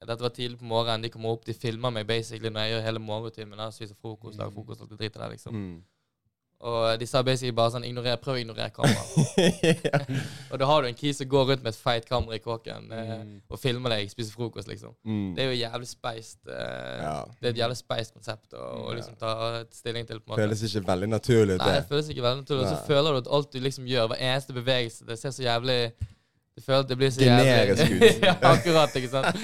[0.00, 1.02] Dette var tidlig på morgenen.
[1.02, 3.58] De kommer opp, de filmer meg basically når jeg gjør hele morgentimen.
[3.74, 5.56] Spiser frokost, lager frokost, alt det dritet der, liksom.
[5.58, 5.80] Mm.
[6.60, 9.82] Og de sa basically bare sånn ignorer, Prøv å ignorere kameraet.
[10.52, 12.88] og da har du en key som går rundt med et feit kamera i kåken
[12.94, 13.32] eh, Mm.
[13.50, 14.94] og filmer deg spiser frokost, liksom.
[15.06, 15.34] Mm.
[15.34, 16.38] Det er jo jævlig speist.
[16.46, 17.14] Eh, Ja.
[17.40, 18.94] Det er et jævlig speist konsept å Ja.
[19.00, 20.44] liksom ta stilling til, på en måte.
[20.46, 21.88] Føles ikke veldig naturlig ut, Nei, det det.
[21.90, 22.66] føles ikke veldig naturlig.
[22.66, 25.42] Og så føler du at alt du liksom gjør, hver eneste bevegelse, det ser så
[25.42, 25.92] jævlig
[26.58, 28.24] Du føler at det blir så Generisk jævlig ut.
[28.26, 29.38] ja, akkurat, ikke sant.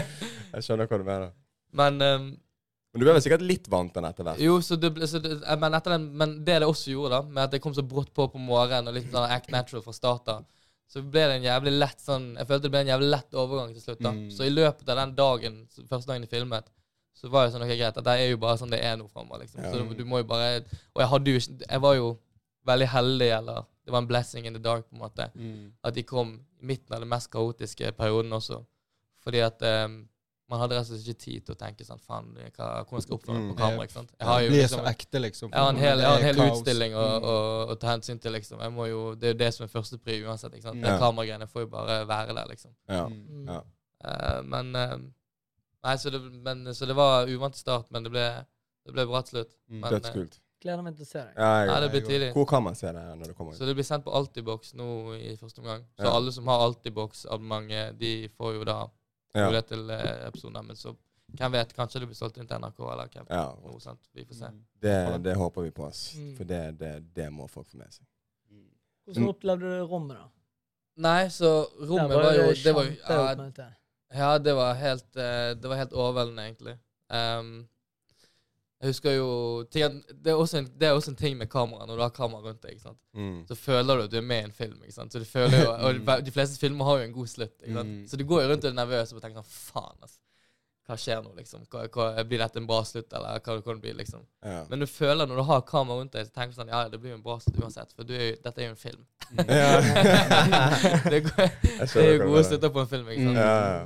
[0.54, 1.32] Jeg skjønner hva du mener.
[1.74, 4.42] Men um, Men du ble vel sikkert litt vant til den etter hvert?
[4.42, 7.34] jo, så det, så det, eh, men, etter den, men det det også gjorde, da,
[7.34, 9.94] med at det kom så brått på på morgenen, og litt sånn act natural fra
[9.94, 10.46] starten,
[10.90, 13.74] så ble det en jævlig lett sånn Jeg følte det ble en jævlig lett overgang
[13.74, 14.00] til slutt.
[14.02, 14.14] da.
[14.14, 14.24] Mm.
[14.34, 16.70] Så i løpet av den dagen, første dagen de filmet,
[17.14, 19.06] så var det sånn ok, greit, at det er jo bare sånn det er nå
[19.10, 19.62] framover, liksom.
[19.62, 19.70] Ja.
[19.70, 22.10] Så du, du må jo bare Og jeg hadde jo Jeg var jo
[22.70, 25.30] veldig heldig, eller det var en blessing in the dark, på en måte.
[25.34, 25.72] Mm.
[25.84, 28.60] At de kom i midten av den mest kaotiske perioden også.
[29.24, 30.06] Fordi at um,
[30.50, 33.16] man hadde rett og slett ikke tid til å tenke sånn Faen, hvordan skal jeg
[33.18, 33.50] oppføre meg Mm.
[33.52, 33.82] på kamera?
[33.86, 34.10] ikke sant?
[34.18, 35.50] Jeg har jo blir liksom så ekte, liksom.
[35.52, 37.24] jeg har en hel, har en hel utstilling å, Mm.
[37.30, 37.34] å,
[37.70, 38.60] å ta hensyn til, liksom.
[38.60, 40.52] Jeg må jo, det er jo det som er første pri uansett.
[40.54, 40.76] ikke sant?
[40.76, 40.82] Mm.
[40.82, 40.98] Det Ja.
[40.98, 42.74] kameragreiene får jo bare være der, liksom.
[42.88, 43.06] Ja.
[43.06, 43.26] Mm.
[43.28, 43.46] Mm.
[43.46, 43.62] Ja.
[44.04, 44.96] Uh, men eh,
[45.82, 48.26] Nei, så det, men, så det var uvant start, men det ble,
[48.84, 49.54] det ble bra til slutt.
[49.70, 49.80] Mm.
[49.80, 50.40] Men, eh, Dødskult.
[50.60, 51.34] Gleder meg til å se deg.
[51.40, 52.32] Ja, Nei, det blir tidlig.
[52.36, 53.58] hvor kan man se det når det kommer ut?
[53.58, 55.86] Så det blir sendt på Altibox nå i første omgang.
[55.96, 56.12] Så Ja.
[56.16, 58.90] alle som har Altibox-abonnementet, de får jo da
[59.34, 59.46] Ja.
[59.46, 60.96] mulighet til eh, episoden Men så
[61.36, 63.26] hvem vet, kanskje det blir solgt inn til NRK eller hvem.
[63.30, 63.54] ja.
[63.64, 64.00] Noe sånt.
[64.14, 64.44] Vi får se.
[64.50, 64.64] Mm.
[64.80, 66.14] Det, det håper vi på, ass.
[66.18, 66.36] Mm.
[66.36, 68.04] For det, det, det må folk få med seg.
[68.50, 68.66] Mm.
[69.06, 70.28] Hvordan opplevde du rommet, da?
[70.96, 73.68] Nei, så rommet var jo det Det var jo ja, kjempeoppmøte.
[74.12, 76.78] Ja, det var helt, eh, det var helt overveldende, egentlig.
[77.10, 77.68] Ehm,
[78.80, 79.28] jeg husker jo
[79.72, 80.30] det, er en, det
[80.88, 82.78] er også en ting med kamera, når du har kamera rundt deg.
[82.78, 82.94] ikke?
[83.12, 83.42] Mm.
[83.48, 84.78] Så føler du at du er med i en film.
[84.82, 85.12] ikke sant?
[85.12, 87.58] Så du føler jo, Og de- de fleste filmer har jo en god slutt.
[87.60, 87.82] ikke?
[87.84, 88.08] Mm.
[88.08, 90.16] Så du går jo rundt og er nervøs og tenker sånn Faen, altså.
[90.90, 91.66] Hva skjer nå, liksom?
[91.70, 94.24] Hva, hva, blir dette en bra slutt, eller hva kan det bli, liksom?
[94.42, 94.64] Ja.
[94.72, 96.98] Men du føler når du har kamera rundt deg, så tenker du sånn Ja, det
[96.98, 99.04] blir jo en bra slutt uansett, for du er jo, dette er jo en film.
[99.38, 99.68] Ja.
[101.12, 101.52] det, er,
[101.84, 103.38] det er jo gode slutter på en film, ikke sant?
[103.38, 103.84] Ja, ja.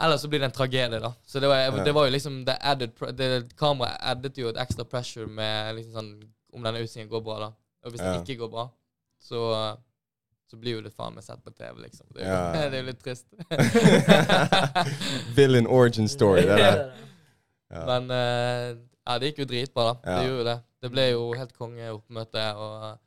[0.00, 1.12] Eller så blir det en tragedie, da.
[1.26, 1.70] Så det var, Ja.
[1.84, 5.92] det var jo liksom det added, det, Kameraet addet jo et ekstra pressure med liksom
[5.92, 6.12] sånn
[6.54, 7.50] om denne utstillingen går bra, da.
[7.84, 8.12] Og hvis Ja.
[8.12, 8.68] det ikke går bra,
[9.20, 9.76] så
[10.50, 12.06] så blir jo det faen meg sett på TV, liksom.
[12.14, 12.52] Det er Ja.
[12.70, 13.26] det er jo litt trist.
[15.36, 16.90] Villain origin story, det der.
[17.70, 17.82] Ja.
[17.84, 19.94] Men uh, ja, det gikk jo dritbra, da.
[20.04, 20.14] Ja.
[20.18, 20.60] Det gjorde jo det.
[20.82, 22.98] Det ble jo helt kongeoppmøte, og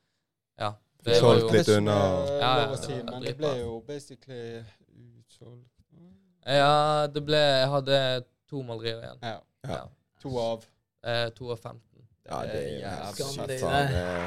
[0.62, 0.70] ja.
[1.02, 1.96] Det Solgt var jo litt unna.
[1.96, 4.62] Ja, Ja, ja, det var det ble jo basically
[4.94, 5.71] utsolgt.
[6.46, 7.98] Ja, det ble Jeg hadde
[8.50, 9.20] to malerier igjen.
[9.24, 9.40] Ja.
[9.70, 9.84] Ja.
[10.24, 10.66] To av.
[11.06, 11.80] Eh, to av 15.
[12.30, 13.56] Ja, det er jævlig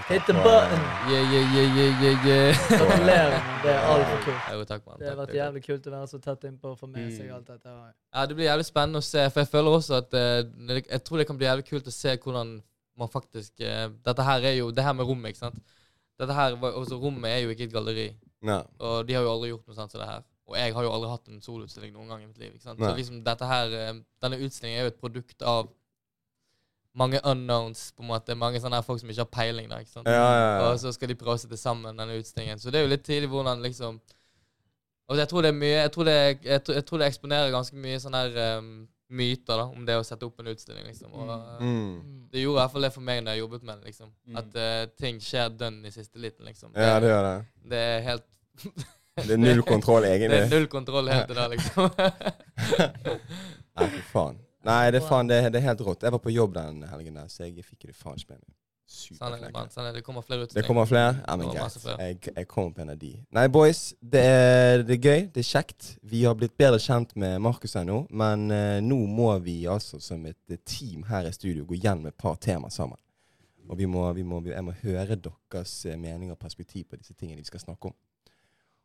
[0.09, 0.81] Hit the button!
[1.09, 2.57] Yeah, yeah, yeah, yeah, yeah, yeah.
[2.81, 3.37] Gratulerer.
[3.63, 4.49] Det er altfor kult.
[4.53, 4.99] Jo, takk, man.
[4.99, 7.35] Det har vært jævlig kult å være så tett innpå og få med seg Mm.
[7.37, 7.75] alt dette.
[8.15, 11.19] Ja, Det blir jævlig spennende å se, for jeg føler også at eh, Jeg tror
[11.23, 12.53] det kan bli jævlig kult å se hvordan
[12.99, 15.63] man faktisk eh, Dette her er jo Det her med rommet, ikke sant.
[16.21, 18.09] Dette her, også Rommet er jo ikke et galleri,
[18.43, 18.61] Nei.
[18.79, 20.23] og de har jo aldri gjort noe sånt som det her.
[20.47, 22.53] Og jeg har jo aldri hatt en soloutstilling noen gang i mitt liv.
[22.53, 22.79] ikke sant?
[22.79, 22.91] Nei.
[22.91, 25.71] Så liksom dette her, eh, Denne utstillingen er jo et produkt av
[26.95, 28.35] mange unknowns, på en måte.
[28.39, 29.69] Mange sånne her folk som ikke har peiling.
[29.69, 30.07] da, ikke sant?
[30.07, 30.69] Ja, ja, ja.
[30.73, 32.59] Og så skal de prøve å sette sammen denne utstillingen.
[32.63, 34.01] Så det er jo litt tidlig hvordan liksom
[35.09, 37.51] Og jeg tror det er mye Jeg tror det, jeg, tror- jeg tror det eksponerer
[37.53, 40.87] ganske mye sånne her um, myter da om det å sette opp en utstilling.
[40.87, 41.13] liksom.
[41.13, 41.69] Og Mm.
[42.01, 42.29] Mm.
[42.31, 43.85] Det gjorde i hvert fall det for meg når jeg jobbet med det.
[43.87, 44.13] liksom.
[44.27, 44.37] Mm.
[44.37, 46.45] At uh, ting skjer dønn i siste liten.
[46.47, 46.71] liksom.
[46.75, 47.47] Ja, det gjør det.
[47.71, 48.25] det er helt
[49.15, 50.41] Det er null kontroll, egentlig.
[50.41, 51.91] Det er null kontroll helt til det, liksom.
[53.79, 54.43] Nei, for faen.
[54.65, 56.03] Nei, det er faen, det, det er helt rått.
[56.07, 58.53] Jeg var på jobb den helgen der, så jeg fikk det faen ikke med meg.
[58.95, 59.71] Sånn det, mann.
[59.73, 60.03] Sånn er det.
[60.05, 61.15] kommer flere Det kommer flere?
[61.23, 61.79] Ja, men greit.
[61.87, 63.13] Jeg, jeg kommer på en av de.
[63.35, 63.83] Nei, boys.
[64.01, 65.25] Det er, det er gøy.
[65.33, 65.89] Det er kjekt.
[66.11, 70.27] Vi har blitt bedre kjent med Markus ennå, men uh, nå må vi altså som
[70.29, 73.01] et team her i studio gå gjennom et par tema sammen.
[73.65, 77.15] Og vi må, vi må, jeg må høre deres eh, mening og perspektiv på disse
[77.17, 77.95] tingene vi skal snakke om.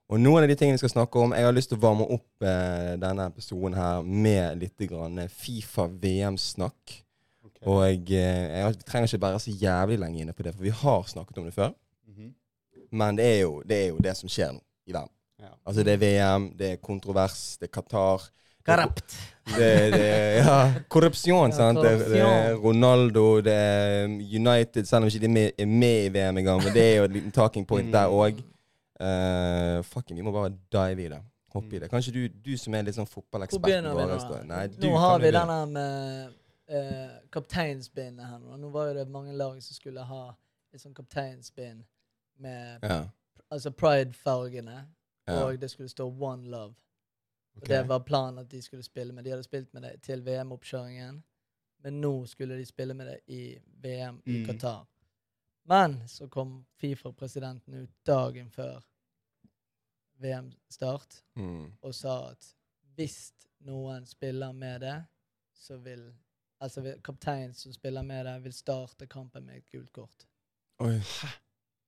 [0.09, 2.07] Og noen av de tingene vi skal snakke om Jeg har lyst til å varme
[2.15, 6.95] opp eh, denne episoden her med litt grann Fifa VM-snakk.
[7.45, 7.61] Okay.
[7.69, 11.05] Og eh, jeg trenger ikke være så jævlig lenge inne på det, for vi har
[11.11, 11.75] snakket om det før.
[12.09, 12.33] Mhm.
[12.91, 15.13] Men det er, jo, det er jo det som skjer nå i verden.
[15.39, 15.53] Ja.
[15.69, 18.25] Altså Det er VM, det er kontrovers, det er Qatar.
[18.65, 19.13] Korrupt.
[19.49, 20.07] Det, det
[20.41, 20.55] ja,
[20.89, 21.79] korrupsjon, Ja, sant.
[21.85, 22.55] Det, det er.
[22.59, 26.63] Ronaldo, det er United, selv om ikke de med, er med i VM engang.
[26.65, 27.93] Men det er jo et liten talking point Mm.
[27.93, 28.41] der òg.
[29.83, 31.21] Fucking, vi må bare dive i det.
[31.53, 31.89] Hoppe i det.
[31.89, 34.41] Kanskje du, du som er litt sånn fotballekspert Hvor begynner vi nå?
[34.51, 36.35] Nei, Nå har vi denne med
[36.69, 38.57] uh, kapteinsbindet her nå.
[38.61, 40.35] Nå var jo det mange lag som skulle ha
[40.73, 41.81] et sånt kapteinsbind
[42.37, 42.99] med Ja.
[43.49, 44.75] altså pride-fargene,
[45.27, 45.39] ja.
[45.43, 46.75] og det skulle stå One Love.
[47.55, 47.65] Og.
[47.67, 49.23] Det var planen at de skulle spille med.
[49.25, 51.23] De hadde spilt med det til VM-oppkjøringen,
[51.83, 54.45] men nå skulle de spille med det i VM i Mm.
[54.45, 54.85] Qatar.
[55.69, 58.79] Men så kom Fifa-presidenten ut dagen før
[60.19, 61.71] VM-start Mm.
[61.81, 62.47] og sa at
[62.95, 63.31] hvis
[63.65, 64.97] noen spiller med det,
[65.55, 66.09] så vil
[66.61, 70.25] Altså kapteinen som spiller med det, vil starte kampen med et gult kort.
[70.83, 70.97] Oi.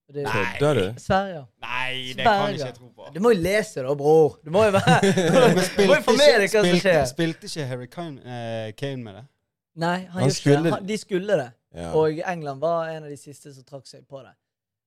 [0.08, 0.26] Og det-.
[0.32, 0.94] Kødder du?
[1.00, 1.42] Sverige.
[1.62, 2.38] Nei, det Sverige.
[2.46, 3.10] kan ikke jeg tro på.
[3.16, 4.38] Du må jo lese da, bror.
[4.46, 5.02] Du må jo være
[5.76, 7.04] Du må jo få med deg hva som skjer.
[7.12, 9.26] spilte ikke Harry Kane, eh, Kane med det?
[9.76, 10.74] Nei, han, Han ikke skulle- det.
[10.74, 11.52] Han, de skulle det.
[11.76, 11.94] Ja.
[11.96, 14.34] Og England var en av de siste som trakk seg på det.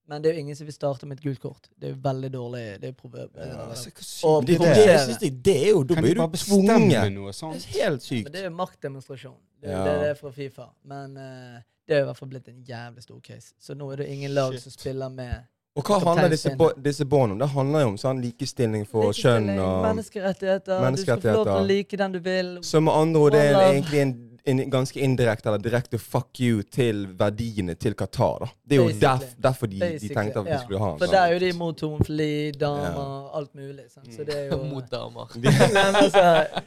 [0.06, 1.68] Men det er jo ingen som vil starte med et gult kort.
[1.80, 2.64] Det er jo veldig dårlig.
[2.80, 3.30] Det er proverb.
[3.40, 3.88] Ja, Altså,
[4.28, 5.06] Og det, det det, er.
[5.20, 6.92] det, det er jo Da blir du tvunget.
[6.92, 8.32] Helt Det helt Men sykt.
[8.32, 9.38] det er jo maktdemonstrasjon.
[9.62, 9.78] Det Ja.
[9.84, 10.66] det det er fra Fifa.
[10.84, 11.56] Men uh,
[11.88, 13.54] det er i hvert fall blitt en jævlig stor case.
[13.60, 14.62] Så nå er det ingen lag Shit.
[14.62, 15.34] som spiller med
[15.76, 17.38] Og hva handler disse, bo- disse båndene om?
[17.38, 20.90] Det handler jo om sånn likestilling for kjønn og Menneskerettigheter.
[20.90, 22.58] Du skal få lov til å like den du vil.
[22.62, 26.60] Så med andre ord, det er egentlig en, en ganske indirekte eller direkte fuck you
[26.68, 28.38] til verdiene til Qatar.
[28.44, 28.48] da.
[28.68, 30.58] Det er jo derf, derfor de, de tenkte at vi ja.
[30.60, 31.14] skulle ha en For sånn.
[31.14, 33.86] der er jo de mot homofili, damer, alt mulig.
[33.88, 34.10] Sant?
[34.12, 35.26] Så det er jo Mot damer.
[35.34, 35.40] De,
[35.72, 36.24] men altså,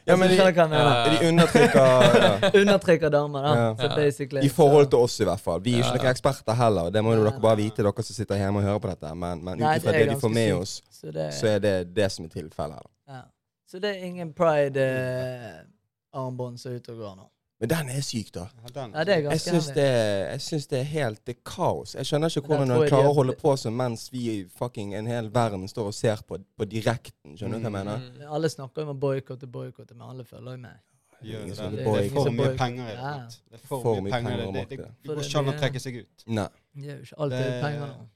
[0.09, 0.35] Ja, men de-.
[0.37, 0.43] Ja.
[1.11, 1.89] de undertrykker ja.
[2.61, 3.51] Undertrykker damer, da.
[3.61, 3.69] Ja.
[3.81, 5.59] Så basically I forhold til oss, i hvert fall.
[5.65, 6.89] Vi er ikke noen eksperter heller.
[6.93, 9.09] Det må jo dere bare vite, dere som sitter hjemme og hører på dette.
[9.15, 11.75] Men, men ut ifra det det, de får med oss, Så det, så er det
[11.93, 12.87] det som er tilfellet her.
[13.13, 13.21] ja.
[13.69, 17.25] så det er ingen pride-armbånd som er ute og går nå.
[17.59, 18.43] Men den er syk, da.
[18.61, 18.91] Ja, den.
[18.93, 21.95] Ja, er Jeg syns det, det er helt det er kaos.
[21.97, 25.31] Jeg skjønner ikke hvordan tror klarer å holde på sånn mens vi fucking en hel
[25.33, 27.33] verden står og ser på, på direkten.
[27.33, 28.03] Skjønner du hva jeg mener?
[28.05, 28.27] Mm.
[28.37, 30.83] Alle snakker om å boikotte, boikotte, men alle følger jo med.
[31.25, 31.71] Gjør Ingen det.
[31.71, 32.99] Det, er for mye penger i det.
[33.01, 33.15] Ja.
[33.25, 34.45] Det er for, mye penger det.
[34.53, 36.27] Det, det, det går ikke an å trekke seg ut.
[36.29, 36.45] Nei.
[36.77, 38.07] Det er jo ikke alltid Det- penger nå.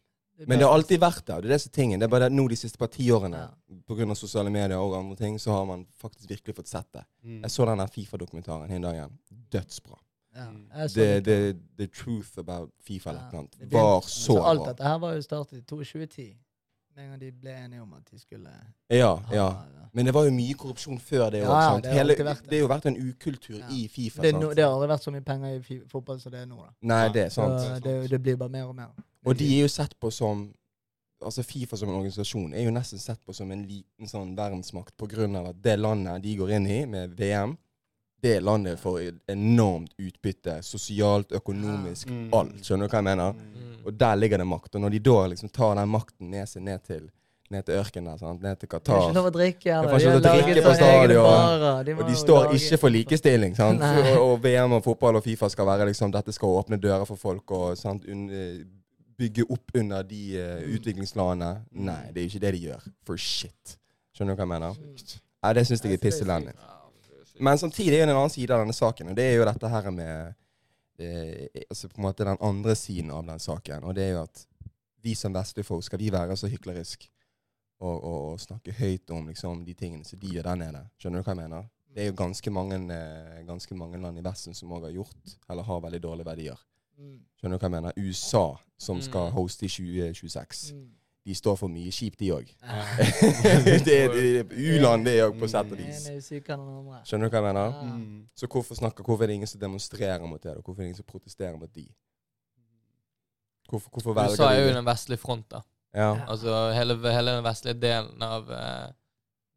[0.47, 1.41] Men det har alltid vært der.
[1.41, 1.73] Det er det tingene.
[1.73, 1.99] tingen.
[1.99, 3.47] Det er bare det nå de siste par tiårene, Ja.
[3.87, 6.91] på grunn av sosiale medier og andre ting, så har man faktisk virkelig fått sett
[6.93, 7.03] det.
[7.23, 7.41] Mm.
[7.41, 9.17] Jeg så den Fifa-dokumentaren en dag igjen.
[9.51, 9.97] Dødsbra.
[10.35, 10.69] Ja, Mm.
[10.93, 13.27] The, the, the truth about Fifa eller Ja.
[13.27, 14.49] et annet var så bra.
[14.49, 16.37] Alt dette her var jo startet i 2010.
[16.95, 18.49] Med en gang de ble enige om at de skulle
[18.91, 19.49] Ja, ja.
[19.93, 21.49] Men det var jo mye korrupsjon før det òg.
[21.51, 22.27] ja, det har Hele- det.
[22.27, 23.67] har jo vært en ukultur Ja.
[23.71, 24.21] i Fifa.
[24.21, 26.55] det, no, det har aldri vært så mye penger i fotball som det er nå.
[26.57, 26.69] da.
[26.81, 27.83] Nei, det er sant.
[27.83, 28.87] det, det blir bare mer og mer.
[29.25, 30.53] Og de er jo sett på som
[31.23, 34.93] Altså Fifa som en organisasjon er jo nesten sett på som en liten sånn verdensmakt
[35.35, 37.55] av at det landet de går inn i med VM,
[38.21, 40.59] det landet får enormt utbytte.
[40.63, 42.29] Sosialt, økonomisk, Mm.
[42.33, 42.55] alt.
[42.63, 43.33] Skjønner du hva jeg mener?
[43.33, 43.85] Mm.
[43.85, 44.75] Og der ligger det makt.
[44.75, 47.09] Og når de da liksom tar den makten ned seg ned til
[47.51, 48.41] ned til ørkenen sant?
[48.41, 49.59] ned til Det er ikke Qatar lov å drikke.
[49.63, 49.89] Det er eller?
[49.91, 51.23] faktisk De har lov å laget drikke på egne stadion.
[51.23, 51.83] barer.
[51.83, 53.55] De Og de står lage- ikke for likestilling.
[53.55, 53.81] sant?
[53.81, 57.15] Og, og VM og fotball og Fifa skal være liksom Dette skal åpne dører for
[57.17, 58.05] folk og sant?
[58.07, 58.63] Un, eh,
[59.19, 60.75] bygge opp under de eh, Mm.
[60.79, 61.61] utviklingslandene.
[61.73, 62.81] Nei, det er jo ikke det de gjør.
[63.03, 63.77] For shit.
[64.15, 64.73] Skjønner du hva jeg mener?
[64.73, 65.19] Mm.
[65.43, 65.97] Nei, det syns jeg er
[66.39, 66.55] Jeg
[67.41, 69.69] Men samtidig er det en annen side av denne saken, og det er jo dette
[69.73, 70.33] her med
[71.01, 73.83] eh, altså på en måte den andre siden av den saken.
[73.89, 74.43] Og det er jo at
[75.01, 77.07] vi som vestlige folk, skal vi være så hyklerisk
[77.81, 80.83] og, og, og snakke høyt om liksom, de tingene som de gjør der nede?
[81.01, 81.69] Skjønner du hva jeg mener?
[81.91, 85.33] Det er jo ganske mange, eh, ganske mange land i Vesten som òg har gjort,
[85.49, 86.61] eller har veldig dårlige verdier.
[87.01, 87.17] Mm.
[87.41, 87.97] Skjønner du hva jeg mener?
[87.97, 88.45] USA,
[88.77, 89.01] som Mm.
[89.09, 90.89] skal hoste i 2026, Mm.
[91.25, 92.47] De står for mye kjipt, de òg.
[93.85, 96.07] Det er det er u-land, det òg, på sett og vis.
[96.07, 97.01] den andre.
[97.05, 97.75] Skjønner du hva jeg mener?
[97.85, 98.23] Mm.
[98.35, 100.55] Så hvorfor, snakker, hvorfor er det ingen som demonstrerer mot det?
[100.63, 101.85] Hvorfor er det ingen som protesterer mot de?
[103.69, 105.61] Hvorfor, hvorfor velger USA er jo de den vestlige front, da.
[105.93, 106.09] Ja.
[106.27, 108.89] Altså hele, hele den vestlige delen av eh,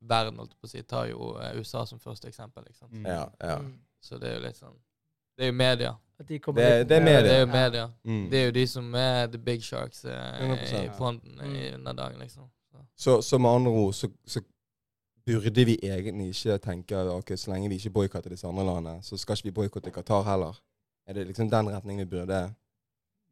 [0.05, 2.67] verden, holdt jeg på å si, tar jo eh, USA som første eksempel.
[2.69, 2.93] Ikke sant?
[2.93, 3.07] Mm.
[3.09, 3.59] Ja, ja.
[3.65, 3.79] Mm.
[4.05, 4.77] Så det er jo litt sånn
[5.35, 5.95] Det er jo media.
[6.21, 7.23] At de kommer Det- det er media.
[7.23, 7.53] Det er jo Ja.
[7.67, 7.89] media.
[8.05, 8.31] Mm.
[8.31, 10.85] Det er jo de som er the big sharks eh, 100%.
[10.85, 11.73] i fronten i Mm.
[11.85, 12.43] denne dagen, liksom.
[12.97, 13.21] Så.
[13.23, 14.41] Så, med andre ord så, så
[15.27, 19.17] burde vi egentlig ikke tenke ok, så lenge vi ikke boikotter disse andre landene, så
[19.17, 20.61] skal ikke vi boikotte Qatar heller.
[21.07, 22.33] Er det liksom den retningen vi burde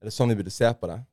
[0.01, 1.05] Er det sånn vi burde se på det?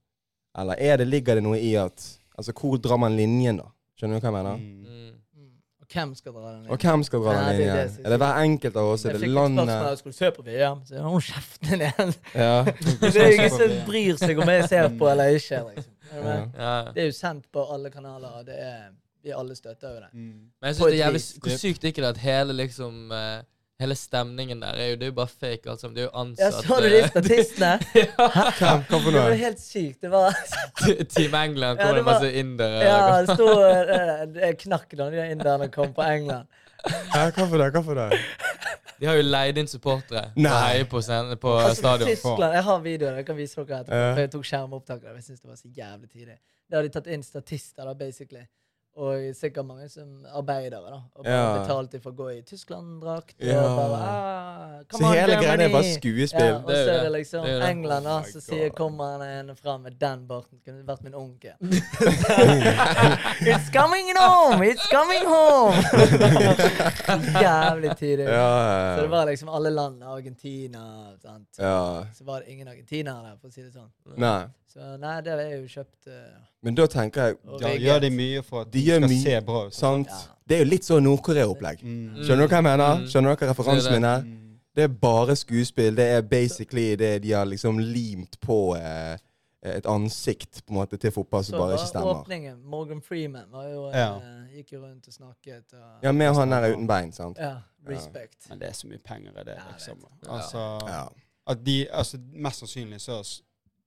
[0.58, 3.64] Eller er det, ligger det noe i at Altså, hvor drar man linjen, da?
[4.00, 4.58] Skjønner du hva jeg mener?
[4.58, 5.19] Mm.
[5.94, 6.72] Hvem skal dra den linjen?
[6.72, 7.96] Og hvem skal dra Ja, den det er linjen?
[7.98, 9.06] det Er det hver enkelt av oss?
[9.06, 12.14] Er Jeg fikk spørsmål om jeg skulle se på VM, så hold kjeften igjen.
[12.36, 12.64] Ja.
[13.02, 15.62] Det er ingen som bryr seg om jeg ser på eller ikke.
[15.76, 15.94] liksom.
[16.12, 16.26] Er?
[16.26, 16.38] Ja.
[16.58, 16.92] Ja.
[16.94, 18.90] Det er jo sendt på alle kanaler, og det er,
[19.24, 20.12] vi alle støtter jo det.
[20.14, 20.22] Mm.
[20.62, 21.22] Men jeg synes det er jævlig.
[21.44, 23.40] Hvor sykt er ikke det at hele liksom eh,
[23.80, 25.96] Hele stemningen der er jo Det er jo bare fake, alt sammen.
[25.96, 27.70] Det er jo Ja, ansatt så du de eh, statistene?
[28.02, 28.28] ja.
[28.60, 28.82] Hvem?
[28.90, 29.38] Hva for Det var noe?
[29.40, 30.02] helt sykt.
[30.04, 30.36] Det var
[31.16, 32.82] Team England Ja, kommer det det var- masse indere.
[32.84, 36.48] Ja, det sto eh, Det knakk da de inderne kom på England.
[36.84, 37.72] Hæ, hva for det?
[37.76, 38.20] Hva for det?
[39.00, 40.60] De har jo leid inn supportere til å Nei.
[40.74, 42.10] heie på, scenen, på Altså, stadion.
[42.12, 43.16] Tyskland, Jeg har videoer.
[43.22, 43.96] Jeg kan vise dere etterpå.
[44.04, 44.14] Ja.
[44.14, 45.14] For jeg tok skjermopptak av det.
[45.22, 46.36] Jeg synes det var så jævlig tidlig.
[46.70, 48.44] Da har de tatt inn statister, da, basically.
[49.00, 50.98] Og sikkert mange som arbeidere, da.
[51.16, 51.60] Og bare Ja.
[51.62, 53.36] betalte for å gå i Tyskland-drakt.
[53.40, 53.62] Ja.
[53.62, 56.50] Bare ah, Så on, hele greia er bare skuespill.
[56.50, 57.70] Ja, og så er det liksom Det er det.
[57.70, 60.60] England da, Oh som sier kommer han en fram med den barten.
[60.66, 61.56] Kunne vært min onkel.
[63.54, 64.62] It's coming home!
[64.68, 65.76] It's coming home!
[67.48, 68.24] Jævlig tidlig.
[68.26, 70.04] Ja, Så det var liksom alle land.
[70.04, 71.16] Argentina.
[71.22, 71.56] Sant?
[71.58, 72.06] ja.
[72.14, 73.90] Så var det ingen argentinere der, for å si det sånn.
[74.18, 74.48] Nei.
[74.70, 78.42] Så nei, det er jo kjøpt uh, Men da tenker jeg Da gjør de mye
[78.46, 79.74] for at De de skal mye, se bra ut.
[79.74, 80.08] Sant?
[80.08, 80.36] Ja.
[80.50, 81.82] Det er jo litt sånn Nord-Korea-opplegg.
[81.86, 82.20] Mm.
[82.26, 83.00] Skjønner du hva jeg mener?
[83.00, 83.08] Mm.
[83.10, 84.24] Skjønner dere referansen min er her?
[84.28, 84.46] Mm.
[84.76, 85.96] Det er bare skuespill.
[85.98, 89.18] Det er basically det de har liksom limt på eh,
[89.76, 92.14] et ansikt på en måte til fotball som bare ikke stemmer.
[92.14, 92.62] Så åpningen.
[92.64, 94.08] Morgan Freeman var jo, Ja.
[94.22, 95.74] eh, gikk jo rundt og snakket.
[95.74, 97.38] Og, Ja, med han der uten bein, sant?
[97.42, 97.56] ja,
[97.90, 98.46] respect.
[98.50, 99.98] Men det er så mye penger i det, liksom.
[100.26, 100.36] Ja.
[100.38, 101.04] Altså, Ja.
[101.48, 103.20] at de, altså Mest sannsynlig så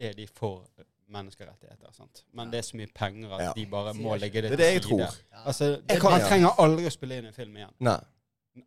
[0.03, 0.67] er de for
[1.13, 1.93] menneskerettigheter.
[1.93, 2.25] sant?
[2.33, 3.53] Men det er så mye penger at Ja.
[3.57, 4.99] de bare må legge det Det er det jeg til side.
[4.99, 5.17] tror.
[5.33, 5.45] Ja.
[5.47, 8.01] Altså, Jeg kan- Man trenger aldri å spille inn en film igjen Nei,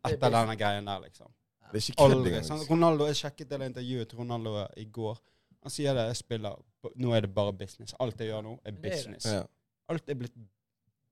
[0.04, 1.30] etter denne greien der, liksom.
[1.72, 2.44] det er ikke Aldri.
[2.44, 2.68] sant?
[2.70, 5.18] Ronaldo, Jeg sjekket det intervjuet til Ronaldo i går.
[5.62, 6.56] Han sier det, jeg spiller
[6.96, 7.94] Nå er det bare business.
[7.98, 8.92] Alt jeg gjør nå, er Det er det.
[8.92, 9.24] business.
[9.26, 9.42] Ja.
[9.88, 10.32] Alt er blitt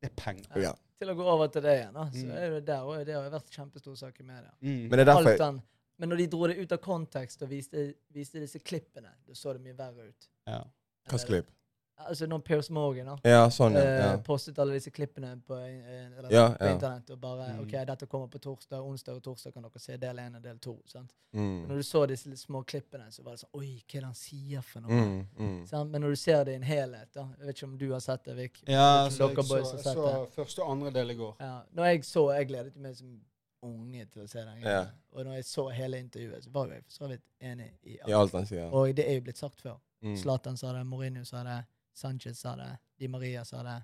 [0.00, 0.60] Det er penger.
[0.60, 0.72] Ja.
[1.00, 2.30] Til å gå over til det igjen, da, så Mm.
[2.36, 4.50] er det der og det har vært kjempestor sak i media.
[4.62, 4.88] Mm.
[4.88, 5.62] Men det er derfor Alt den,
[5.96, 9.52] men når de dro det ut av kontekst og viste, viste disse klippene, da så
[9.52, 10.28] det mye verre ut.
[10.46, 10.64] ja.
[11.04, 11.50] Hva slags klipp?
[11.96, 13.82] Altså når Piers Morgan da, Ja, sånn, ja.
[14.14, 17.60] eh, postet alle disse klippene på, eh, eller, Ja, på internett og bare Mm.
[17.62, 20.58] OK, dette kommer på torsdag, onsdag og torsdag kan dere se del én og del
[20.58, 20.82] to.
[20.86, 21.12] sant?
[21.32, 21.68] Mm.
[21.68, 24.14] Når du så disse små klippene, så var det sånn Oi, hva er det han
[24.14, 24.90] sier for noe?
[24.90, 25.66] Mm, mm.
[25.66, 25.90] Sant?
[25.90, 28.00] Men når du ser det i en helhet, da Jeg vet ikke om du har
[28.00, 28.62] sett det, Vik?
[28.66, 31.36] Ja, så jeg så, jeg så første og andre del i går.
[31.38, 31.60] Ja.
[31.72, 33.20] Når jeg så Jeg gledet meg som
[33.64, 34.62] unge til å se den.
[34.62, 34.84] Ja.
[35.12, 38.16] Og når jeg så hele intervjuet, så var jeg for så vidt enig i I
[38.16, 38.68] alt han sier.
[38.72, 39.78] Og det er jo blitt sagt før.
[40.04, 40.16] Mm.
[40.20, 41.60] Zlatan sa det, Mourinho sa det,
[41.94, 43.78] Sanchez sa det, Di Maria sa det.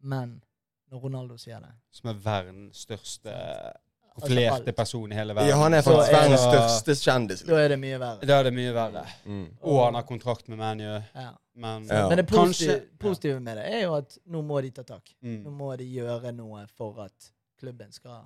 [0.00, 0.38] Men
[0.90, 3.34] når Ronaldo sier det Som er verdens største
[4.18, 5.48] Altså, profilerte altså, person i hele verden.
[5.52, 7.42] Ja, han er faktisk er verdens største kjendis.
[7.46, 8.26] Da er det mye verre.
[8.26, 9.02] Da er det mye verre.
[9.30, 9.44] Mm.
[9.62, 10.88] Og han har kontrakt med ManU.
[11.14, 11.28] Ja.
[11.54, 12.08] Men Ja.
[12.08, 15.14] Men det positive, Kanskje- positive med det er jo at nå må de ta tak.
[15.22, 15.42] Mm.
[15.44, 18.24] Nå må de gjøre noe for at klubben skal Ja.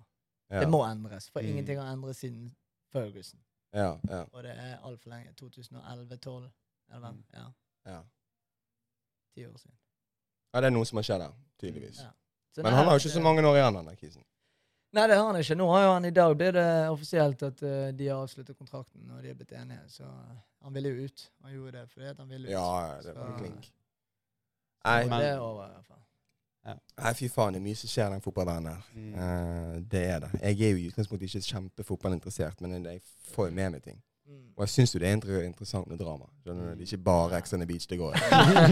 [0.61, 1.49] Det må endres, for Mm.
[1.49, 2.55] ingenting har endret siden
[2.93, 3.41] Ferguson.
[3.75, 5.33] Ja, ja, Og det er altfor lenge.
[5.33, 6.51] 2011-2012.
[6.95, 7.11] eller?
[7.11, 7.25] Mm.
[7.35, 7.47] Ja,
[7.87, 8.03] ja.
[9.35, 9.77] ti år siden.
[10.55, 12.01] ja, det er noe som har skjedd der, tydeligvis.
[12.03, 12.11] Ja.
[12.63, 14.25] Men han har jo ikke så mange år igjen, han kisen.
[14.93, 15.55] Nei, det har han ikke.
[15.57, 19.11] Nå har jo han i dag blir det offisielt at uh, de har avsluttet kontrakten,
[19.11, 19.81] og de er blitt enige.
[19.89, 21.31] Så eh, han ville jo ut.
[21.43, 22.53] Han gjorde det fordi at han ville ut.
[22.53, 23.73] Ja, det var Så- klink.
[24.85, 26.03] Nei, Men- det er over, i hvert fall.
[26.67, 28.87] Nei, fy faen, det er mye som skjer i den fotballverdenen her.
[28.95, 29.13] Mm.
[29.19, 30.33] Uh, det er det.
[30.43, 33.03] Jeg er jo i utgangspunktet ikke kjempefotballinteressert, men jeg
[33.35, 33.99] får jo med meg ting.
[34.23, 34.53] Mm.
[34.57, 36.29] Og jeg syns jo det er inter interessant med drama.
[36.45, 36.77] Skjønner du?
[36.79, 38.21] Det er ikke bare Ex on the Beach det går i.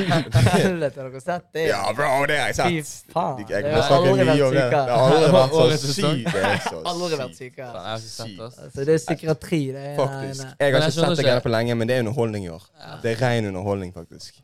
[0.62, 1.64] Helvete, har dere sett det?
[1.66, 3.10] Ja, bro, det har jeg Fy sett!
[3.12, 3.42] faen.
[3.50, 4.62] Jeg har snakke mye om det.
[4.70, 6.30] Det har aldri vært så sykt.
[6.30, 7.58] Det er så Aldri vært sykt.
[7.58, 7.82] sykere.
[7.96, 8.28] Altså,
[8.76, 10.46] det er psykiatri, det er Faktisk.
[10.46, 12.70] Jeg har ikke sett det greiene på lenge, men det er underholdning i år.
[12.78, 12.94] Ja.
[13.02, 14.38] Det er ren underholdning, faktisk.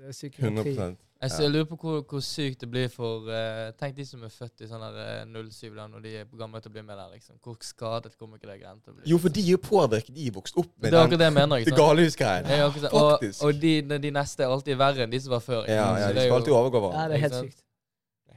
[0.00, 0.74] Det er psykiatri.
[0.74, 4.06] 100 Jeg, så jeg lurer på hvor, hvor sykt det blir for uh, Tenk de
[4.06, 6.72] som er født i sånn her, eh, 07 da, når de er på gamle til
[6.72, 7.12] å bli med der.
[7.14, 7.38] liksom.
[7.44, 9.06] Hvor skadet kommer ikke det greiene til å bli?
[9.12, 10.14] Jo, for de er påvirket.
[10.16, 11.56] De er vokst opp Det er den det mener.
[11.56, 11.82] det ikke sant?
[11.84, 12.50] galehusgreien.
[12.50, 13.74] Ja, og og de,
[14.06, 15.62] de neste er alltid verre enn de som var før.
[15.70, 17.62] Ja, ja, de det skal alltid overgå Ja, det er helt Ikke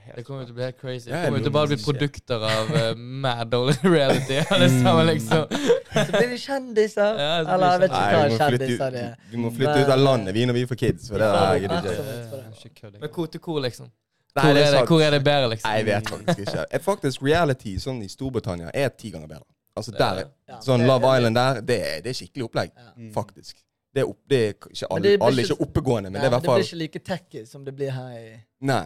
[0.06, 0.16] sykt.
[0.18, 1.10] Det kommer jo til å bli helt crazy.
[1.10, 4.38] Det kommer jo til å bare bli produkter av uh, mad dårlig reality.
[4.56, 5.46] Alle sammen, liksom.
[5.96, 7.20] Så blir vi kjendiser.
[7.20, 9.14] Ja, så blir Eller jeg vet ikke hva kjendiser det er.
[9.32, 11.10] vi må flytte ut av landet, vi, når vi får kids.
[11.12, 12.92] For det der gidder ikke.
[13.00, 13.92] Men hvor til hvor, liksom?
[14.36, 15.70] Nei, Hvor er det, hvor er det bedre, liksom?
[15.70, 16.80] Nei, jeg vet faktisk ikke.
[16.84, 19.48] Faktisk, reality sånn i Storbritannia er ti ganger bedre.
[19.76, 22.74] Altså der, Ja, Sånn Love Island der, det er, det er skikkelig opplegg.
[22.76, 22.92] Ja.
[23.00, 23.10] Mm.
[23.16, 23.58] Faktisk.
[23.96, 26.20] Det er, opp, det er ikke Men alle, det alle er ikke- ikke oppegående, men
[26.20, 28.26] Ja, det er i hvert det blir ikke like tacky som det blir her i
[28.68, 28.84] Nei.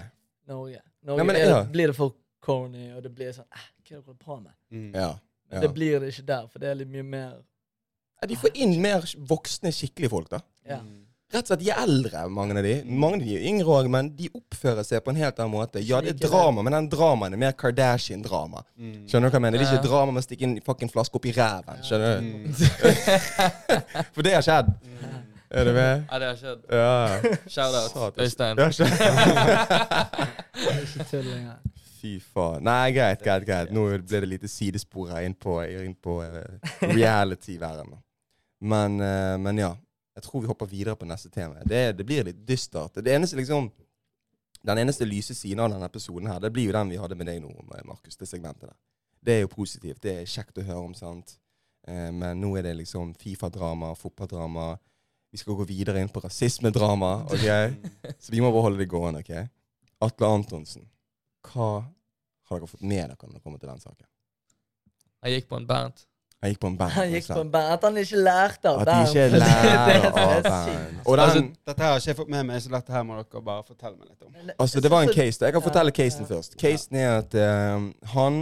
[0.50, 0.82] Norge.
[1.08, 1.60] Norge Nei, men er, ja.
[1.74, 4.40] blir det for corny, og det blir sånn eh, Hva er det du holder på
[4.40, 4.56] med?
[4.74, 4.90] Mm.
[4.94, 5.12] Ja.
[5.50, 5.62] Men ja.
[5.66, 7.30] det blir det ikke der, for det er litt mye mer
[8.20, 10.44] Ja, De får inn mer voksne, skikkelige folk, da.
[10.68, 10.82] Ja.
[10.84, 11.06] Mm.
[11.30, 12.72] Rett og slett, De er eldre, mange av de.
[12.90, 15.82] Mange av de er yngre òg, men de oppfører seg på en helt annen måte.
[15.86, 18.64] Ja, det er drama, men den dramaen er mer Kardashian-drama.
[18.74, 19.04] Mm.
[19.06, 19.62] Skjønner du hva jeg mener?
[19.62, 21.84] Det er ikke drama med å stikke en fucking flaske opp i ræven.
[21.86, 22.32] Skjønner du?
[22.34, 22.50] Mm.
[24.16, 24.74] For det har skjedd.
[25.50, 26.04] Er du med?
[26.12, 26.66] Ja, det har skjedd.
[26.70, 27.22] Ja.
[27.50, 28.60] Shout-out, Øystein.
[28.60, 28.70] Er
[30.84, 31.58] ikke tull lenger.
[32.00, 32.64] Fy faen.
[32.64, 33.72] Nei, greit, greit, greit.
[33.76, 36.44] Nå ble det lite sidespor her inn på, inn på uh,
[36.86, 38.00] reality-verdenen.
[38.60, 39.74] Men, eh, men ja.
[40.20, 41.62] Jeg tror vi hopper videre på neste tema.
[41.64, 42.98] Det, det blir litt dystert.
[43.00, 43.70] Det eneste liksom
[44.62, 47.30] Den eneste lyse siden av denne episoden her, det blir jo den vi hadde med
[47.32, 47.54] deg nå,
[47.88, 48.18] Markus.
[48.20, 48.76] Det segmentet der.
[49.24, 50.02] Det er jo positivt.
[50.04, 51.38] Det er kjekt å høre om, sant.
[51.88, 54.74] Eh, men nå er det liksom Fifa-drama, fotballdrama.
[55.32, 57.12] Vi skal gå videre inn på rasismedrama.
[57.30, 57.48] ok?
[58.24, 59.20] Så vi må bare holde det gående.
[59.26, 59.50] ok?
[60.02, 60.86] Atle Antonsen,
[61.50, 61.72] hva
[62.50, 64.06] har dere fått med dere når det kommer til den saken?
[65.26, 66.06] Jeg gikk på en band.
[66.40, 66.92] Han gikk på en band.
[66.96, 67.72] Han gikk på en band.
[67.76, 71.02] At han ikke lærte av At de ikke lærer er av band.
[71.04, 73.42] Og Altså, dette her har ikke jeg fått med meg, så dette her må dere
[73.44, 74.54] bare fortelle meg litt om.
[74.56, 75.36] Altså, det var en case.
[75.42, 75.50] da.
[75.50, 76.56] Jeg kan fortelle casen først.
[76.64, 78.40] Casen er at eh, han,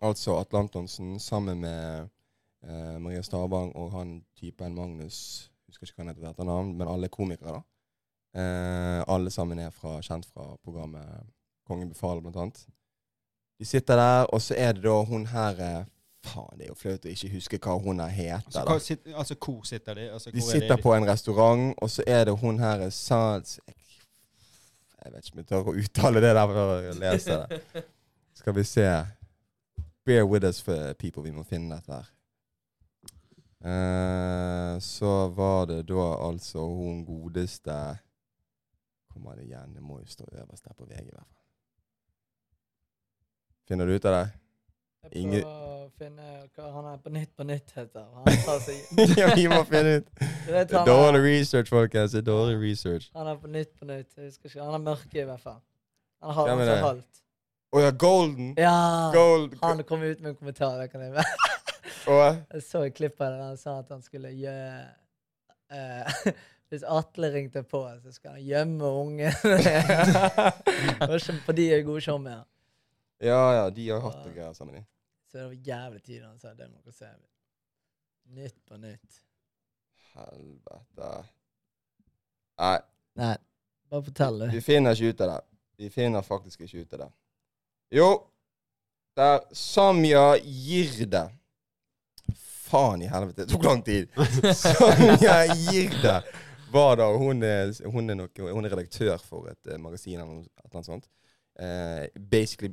[0.00, 2.08] altså Atle Antonsen, sammen med
[2.64, 5.49] eh, Maria Stavang og han typen Magnus
[5.80, 7.62] Husker ikke hva han heter til etternavn, men alle er komikere, da.
[8.40, 11.26] Eh, alle sammen er fra, kjent fra programmet
[11.66, 12.60] Kongen befaler, blant annet.
[13.58, 15.84] De sitter der, og så er det da hun her eh,
[16.20, 18.42] Faen, det er jo flaut å ikke huske hva hun her heter.
[18.44, 20.08] Altså, hva, sit, altså hvor sitter de?
[20.12, 20.82] Altså, De hvor er sitter de?
[20.82, 23.54] på en restaurant, og så er det hun her Sans...
[25.00, 27.84] Jeg vet ikke om jeg tør å uttale det der for å lese det.
[28.42, 28.84] Skal vi se.
[30.04, 31.24] Bear with us for people.
[31.24, 32.10] Vi må finne dette her.
[33.64, 37.98] Eh, så var det da altså hun godeste
[39.12, 39.74] Kommer det igjen?
[39.74, 41.44] Det må jo stå øverst der på VG, i hvert fall.
[43.68, 44.30] Finner du ut av det?
[45.10, 48.06] Jeg prøver å finne hva han er på Nytt på Nytt heter.
[48.14, 50.08] Han tar seg ja, vi må finne ut.
[50.46, 52.14] Vet, Det er dårlig research, folkens.
[52.14, 53.10] Det er dårlig research.
[53.16, 54.08] han er på Nytt på Nytt.
[54.16, 54.62] Jeg husker ikke.
[54.64, 55.60] Han er mørk i hvert fall.
[56.22, 57.22] Han har Hvem han er så halvt.
[57.70, 58.54] Å ja, Golden.
[58.58, 58.76] Ja!
[59.14, 59.58] Gold.
[59.62, 60.78] Han kom ut med en kommentar.
[60.80, 61.48] Det kan jeg
[62.06, 64.86] Jeg så et klipp av det der han sa at han skulle gjøre
[65.74, 66.32] uh,
[66.70, 69.32] Hvis Atle ringte på, så skal han gjemme ungen.
[71.02, 72.44] For jeg er gode showmer.
[73.18, 74.76] Ja, ja, de har hatt noe greier sammen.
[74.78, 74.84] de.
[75.26, 77.10] Så det var jævlig tid han sa det må dere se.
[78.38, 79.18] Nytt på nytt.
[80.14, 81.10] Helvete.
[82.60, 82.78] Nei,
[83.18, 83.34] Nei,
[83.90, 84.46] bare fortell, du.
[84.54, 85.40] vi finner ikke ut av det.
[85.82, 87.10] Vi finner faktisk ikke ut av det.
[87.98, 88.08] Jo,
[89.18, 91.26] der Samja Jirde.
[92.70, 94.08] Faen i helvete, det tok lang tid.
[94.54, 96.20] Samya Jirde
[96.70, 100.44] var da Hun er, hun er, nok, hun er redaktør for et eh, magasin eller
[100.74, 101.08] noe sånt.
[101.58, 102.72] Eh, basically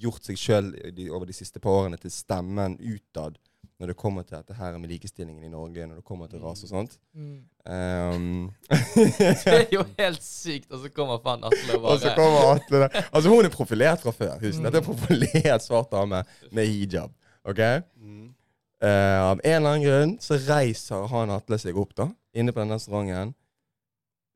[0.00, 0.68] gjort seg sjøl
[1.12, 3.36] over de siste par årene til stemmen utad
[3.80, 6.66] når det kommer til dette her med likestillingen i Norge, når det kommer til rase
[6.66, 6.98] og sånt.
[7.16, 7.38] Mm.
[7.64, 8.50] Um,
[8.96, 12.82] Det er jo helt sykt, og så kommer faen Atle og og så kommer Atle
[12.84, 12.98] der.
[13.08, 14.34] Altså, hun er profilert fra før.
[14.42, 14.66] Husk, Mm.
[14.68, 16.20] dette er profilert svart dame
[16.52, 17.14] med hijab.
[17.48, 17.62] OK?
[17.96, 18.28] Mm.
[18.80, 22.62] Eh, av en eller annen grunn så reiser han Atle seg opp da, inne på
[22.62, 23.34] den restauranten.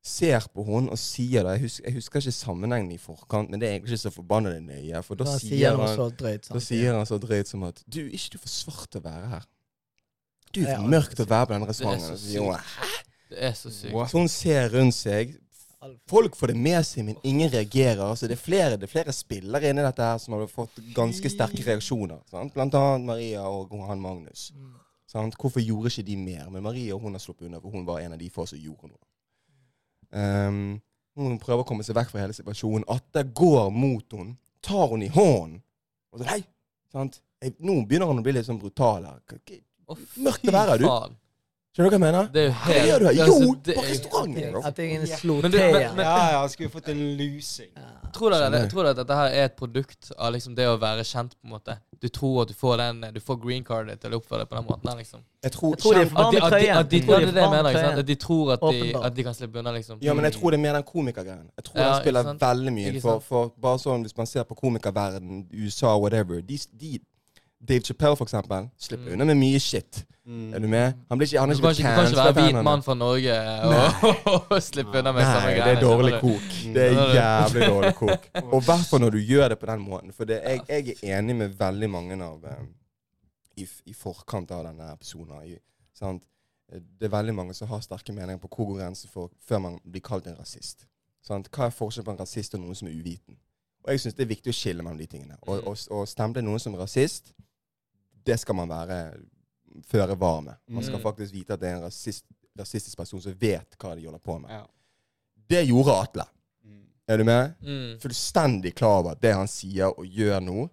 [0.05, 1.55] Ser på hun og sier det.
[1.55, 4.51] Jeg husker, jeg husker ikke sammenhengen i forkant, men det er egentlig ikke så forbanna
[4.61, 5.01] nøye.
[5.01, 6.49] For da Da sier han så drøyt.
[6.53, 9.31] da sier han så drøyt som at Du, ikke du for svart til å være
[9.31, 9.47] her.
[10.53, 12.61] Du er for mørk til å være på denne restauranten.
[13.29, 13.97] Det er så sykt.
[14.11, 15.33] Så hun ser rundt seg.
[16.09, 18.01] Folk får det med seg, men ingen reagerer.
[18.05, 21.31] Altså, det, er flere, det er flere spillere inni dette her som har fått ganske
[21.31, 22.21] sterke reaksjoner.
[22.31, 22.53] Sant?
[22.55, 24.49] Blant annet Maria og han Magnus.
[25.11, 25.37] Sant?
[25.39, 26.47] Hvorfor gjorde ikke de mer?
[26.53, 28.91] Men Maria hun har sluppet unna, for hun var en av de få som gjorde
[28.91, 29.03] noe.
[30.15, 30.81] Um,
[31.19, 32.87] hun prøver å komme seg vekk fra hele situasjonen.
[32.91, 35.61] Atte går mot henne, tar henne i hånden.
[36.13, 36.41] Og så, hei!
[36.91, 37.21] Sant?
[37.59, 39.21] Nå begynner han å bli litt sånn brutal her.
[40.23, 40.87] Mørkt å være du.
[41.75, 42.27] Skjønner du hva jeg mener?
[42.31, 43.11] Det er jo Hva gjør du her?
[43.11, 44.65] det er Jo, altså- det på er restauranten!
[44.65, 45.95] At ingen slo en igjen.
[45.95, 47.67] men- Ja, ja, skulle fått en lusing.
[47.75, 48.09] Ja.
[48.13, 51.31] Tror dere, det, at dette her er et produkt av liksom det å være kjent,
[51.35, 51.77] på en måte?
[51.99, 54.55] Du tror at du får den Du får green cardet til å oppføre deg på
[54.55, 54.87] den måten?
[54.89, 57.05] her, liksom Jeg tror, Jeg tror de er At de, at de, at de, Jeg
[57.07, 57.69] det er er jeg mener.
[57.69, 57.99] ikke sant?
[57.99, 59.97] At de tror at de, at de kan slippe unna, liksom.
[60.01, 61.49] Ja, men jeg tror det er mer den komikergreien.
[61.57, 63.01] Jeg tror Ja, den spiller veldig mye.
[63.01, 66.99] For, for bare sånn, Hvis man ser på komikerverden, USA, whatever de, de,
[67.67, 69.13] Dave Chappelle, for eksempel, slipper Mm.
[69.13, 70.05] unna med mye shit.
[70.25, 70.53] Mm.
[70.53, 70.93] Er du med?
[71.09, 72.63] Han blir ikke, han Du er kan ikke ikke, du kan ikke være cancelled, hvit
[72.63, 75.65] mann fra Norge og, og slippe unna med samme greier.
[75.65, 76.47] det er dårlig kok.
[76.75, 78.29] Det er jævlig dårlig kok.
[78.53, 80.13] Og i hvert fall når du gjør det på den måten.
[80.13, 82.65] For det, jeg, jeg er enig med veldig mange av eh,
[83.57, 85.43] i, I forkant av denne episoden.
[85.45, 85.59] i-
[85.93, 86.23] sant?
[86.73, 89.79] Det er veldig mange som har sterke meninger på hvor går grensen for før man
[89.91, 90.87] blir kalt en rasist.
[91.23, 91.47] Sant?
[91.53, 93.37] Hva er forskjellen på en rasist og noen som er uviten?
[93.85, 95.37] Og jeg syns det er viktig å skille mellom de tingene.
[95.45, 95.67] Og, Mm.
[95.67, 97.33] og, og stemple noen som rasist,
[98.25, 98.99] det skal man være
[99.89, 100.55] føre var med.
[100.69, 101.03] Man skal Mm.
[101.03, 102.25] faktisk vite at det er en rasist,
[102.57, 104.51] rasistisk person som vet hva de holder på med.
[104.51, 104.65] Ja.
[105.49, 106.23] Det gjorde Atle.
[106.63, 106.85] Mm.
[107.07, 107.55] Er du med?
[107.61, 107.99] Mm.
[107.99, 110.69] Fullstendig klar over at det han sier og gjør nå,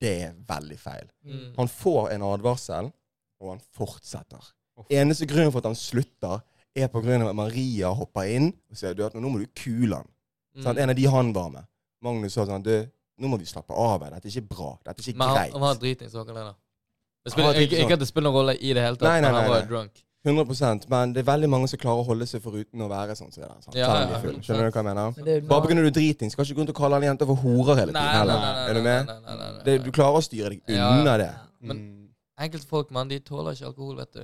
[0.00, 1.08] det er veldig feil.
[1.24, 1.54] Mm.
[1.56, 2.92] Han får en advarsel,
[3.40, 4.52] og han fortsetter.
[4.76, 4.84] Oh.
[4.90, 6.42] Eneste grunnen for at han slutter,
[6.74, 9.46] er på grunn av at Maria hopper inn og sier du, at nå må du
[9.54, 10.06] kule han.
[10.56, 10.62] Mm.
[10.64, 11.66] Sånn, En av de han var med.
[12.02, 12.88] Magnus sa sånn du,
[13.20, 14.10] nå må vi slappe av her.
[14.16, 14.70] Dette er ikke bra.
[14.84, 15.52] Dette er ikke Men han, greit.
[15.52, 16.44] han var dritings, var ikke det?
[16.48, 16.54] da?
[17.24, 19.30] Det spiller, ikke, ikke at det spiller noen rolle i det hele tatt, Nei, nei,
[19.30, 19.68] men han nei, var nei.
[19.70, 20.02] drunk.
[20.24, 23.32] 100% Men det er veldig mange som klarer å holde seg foruten å være sånn
[23.34, 23.62] som det der.
[23.64, 23.74] Sant?
[23.74, 24.34] Ja, Selv ja, de er full.
[24.36, 24.44] 100%.
[24.46, 25.14] Skjønner du hva jeg mener?
[25.16, 25.74] Men Bare pga.
[25.74, 28.02] du er driting, skal ikke gå rundt og kalle alle jenter for horer hele tiden.
[28.02, 28.38] nei, heller.
[28.38, 29.06] nei, nei, Er du nei, med?
[29.06, 29.64] nei, nei, nei, nei.
[29.66, 31.16] Det, du klarer å styre deg unna ja.
[31.24, 31.32] det.
[31.60, 31.98] Men- Mm.
[32.42, 34.22] Enkelte folk, mann, de tåler ikke alkohol, vet du.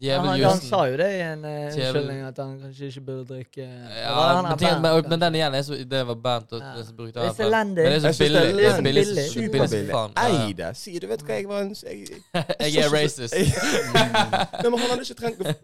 [0.00, 3.24] Ja, han, han sa jo det i en uh, unnskyldning, at han kanskje ikke burde
[3.30, 6.18] drikke Ja, det han men, ting, band, men, men den igjen er så, det var
[6.26, 6.72] Bernt Ja.
[6.76, 7.48] det som brukte Det er.
[7.64, 8.42] Men det er så billig.
[8.42, 9.04] det er Det så billig.
[9.06, 9.24] billig.
[9.32, 9.88] Superbillig.
[9.88, 10.04] Ja.
[10.26, 10.70] Ei det.
[10.76, 12.20] Si du Vet hva jeg var en jeg,
[12.74, 13.34] Jeg er racist.
[13.96, 15.56] Nei, men han hadde ikke trengt å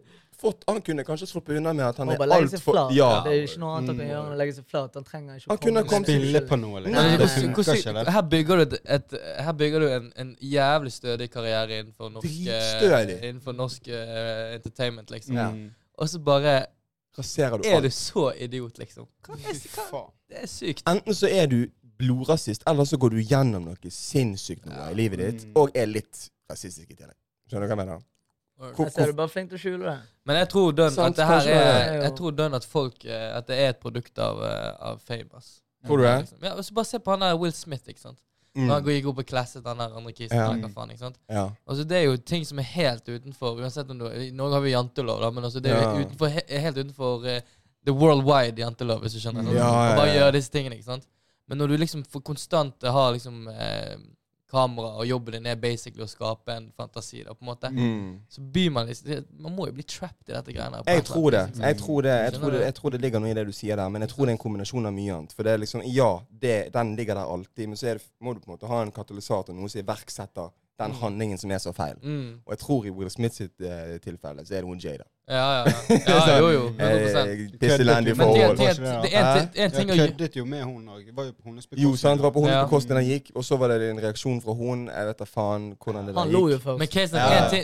[0.42, 2.78] fått Han kunne kanskje sluppet unna med at han er altfor.
[2.96, 3.08] Ja.
[3.24, 4.98] Det er jo ikke noe annet han kan gjøre enn å legge seg flat.
[4.98, 7.08] Han trenger ikke å Han kunne kommet Spille på noe, liksom.
[7.10, 9.16] Men Det funker ikke, her bygger du, et, et,
[9.46, 15.10] her bygger du en, en jævlig stødig karriere innenfor norsk, eh, innenfor norsk uh, entertainment,
[15.14, 15.38] liksom.
[15.38, 15.50] Ja.
[16.02, 16.64] Og så bare
[17.18, 19.06] Raserer du er du så idiot, liksom.
[19.26, 19.72] Hva er, det?
[19.90, 20.06] hva?
[20.32, 20.84] Det er sykt.
[20.88, 21.58] Enten så er du
[22.00, 25.52] blodrasist, eller så går du gjennom noe sinnssykt noe i livet ditt, Mm.
[25.60, 27.18] og er litt rasistisk i tillegg.
[27.48, 28.00] Skjønner du hva jeg mener?
[28.62, 29.96] Jeg ser du bare flink til å skjule det.
[30.28, 33.48] Men jeg tror dønn at det her er Jeg tror dønn at folk eh, At
[33.50, 35.56] det er et produkt av, eh, av fame, ass.
[35.86, 36.18] Tror du det?
[36.20, 36.44] Liksom.
[36.46, 38.20] Ja, så bare se på han der Will Smith, ikke sant.
[38.54, 38.66] Mm.
[38.68, 40.36] Når han gikk opp og klasset han der andre kisen.
[40.36, 40.68] Ja.
[40.74, 41.18] faen, ikke sant?
[41.32, 41.46] Ja.
[41.66, 44.64] Altså Det er jo ting som er helt utenfor Uansett om du I Norge har
[44.66, 46.06] vi jantelov, da, men altså det er jo Ja.
[46.06, 47.40] utenfor, he, helt utenfor uh,
[47.88, 49.46] the worldwide jantelov, hvis du skjønner.
[49.48, 51.08] Sånn, Ja, ja, Og bare gjør gjøre disse tingene, ikke sant.
[51.48, 53.96] Men når du liksom for konstant har liksom eh,
[54.52, 58.20] kamera, og jobben din er basically å skape en fantasi, da, på en måte, Mm.
[58.28, 60.82] så byr man liksom Man må jo bli trapped i dette greiene.
[60.86, 61.42] Jeg tror det.
[61.58, 62.16] Jeg tror det.
[62.24, 64.10] Jeg tror det, jeg tror det ligger noe i det du sier der, men jeg
[64.10, 65.32] tror det er en kombinasjon av mye annet.
[65.32, 68.40] For det er liksom, ja, det, den ligger der alltid, men så det, må du
[68.40, 71.00] på en måte ha en katalysator, noe som iverksetter den Mm.
[71.00, 71.96] handlingen som er så feil.
[72.02, 72.40] Mm.
[72.46, 75.04] Og jeg tror i Will Smith sitt eh, tilfelle så er det hun Jada.
[75.28, 76.26] Ja, ja, ja.
[76.28, 76.64] ja jo, jo.
[76.78, 78.58] 100 Eh, Pisselendige Men Men forhold.
[78.60, 81.02] er Jeg køddet jo med hun òg.
[81.16, 82.64] Var jo på hennes Jo, sant, det var på hennes Ja.
[82.64, 84.88] bekostning den gikk, og så var det en reaksjon fra hun.
[84.88, 86.62] Jeg vet da faen hvordan det der Han lo jo gikk.
[86.64, 86.78] først.
[86.78, 86.88] Men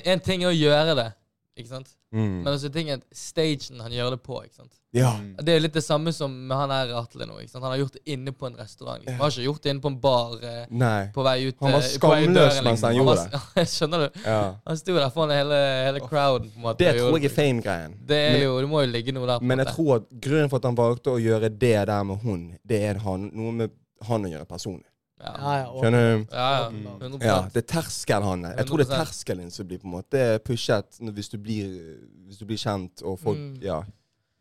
[0.05, 0.13] Ja.
[0.13, 1.13] en ting er å gjøre det,
[1.59, 1.89] ikke sant?
[2.15, 2.43] Mm.
[2.43, 4.75] Men også ting er at stagen han gjør det på, ikke sant?
[4.97, 5.11] Ja.
[5.21, 5.35] Mm.
[5.45, 7.61] Det er litt det samme som med han her Atle nå, ikke sant?
[7.67, 9.03] Han har gjort det inne på en restaurant.
[9.03, 9.19] Liksom.
[9.19, 11.03] Han har ikke gjort det inne på en bar eh, Nei.
[11.13, 13.03] på vei ut Han var eh, skamløs døren, mens han liksom.
[13.03, 13.67] gjorde det.
[13.75, 14.21] Skjønner du?
[14.25, 14.41] Ja.
[14.71, 16.49] Han sto der foran hele, hele crowden.
[16.55, 16.79] på en måte.
[16.87, 17.99] Det tror jeg er fame-greien.
[18.09, 19.39] Det er Men- jo, det må jo ligge noe der.
[19.43, 19.77] på Men jeg måte.
[19.77, 23.03] tror at grunnen for at han valgte å gjøre det der med hun, det er
[23.05, 23.77] han, noe med
[24.09, 24.87] han å gjøre personlig.
[25.21, 26.27] Ja, Ja, ja, Skjønner du?
[26.33, 26.69] ja, ja.
[26.71, 26.87] Mm.
[27.01, 28.57] 100 Ja, det er terskelen han er.
[28.57, 29.05] Jeg tror det er 100%.
[29.07, 31.97] terskelen som blir på en måte pushet når- hvis du blir,
[32.27, 33.63] hvis du blir kjent og folk Mm.
[33.63, 33.83] Ja.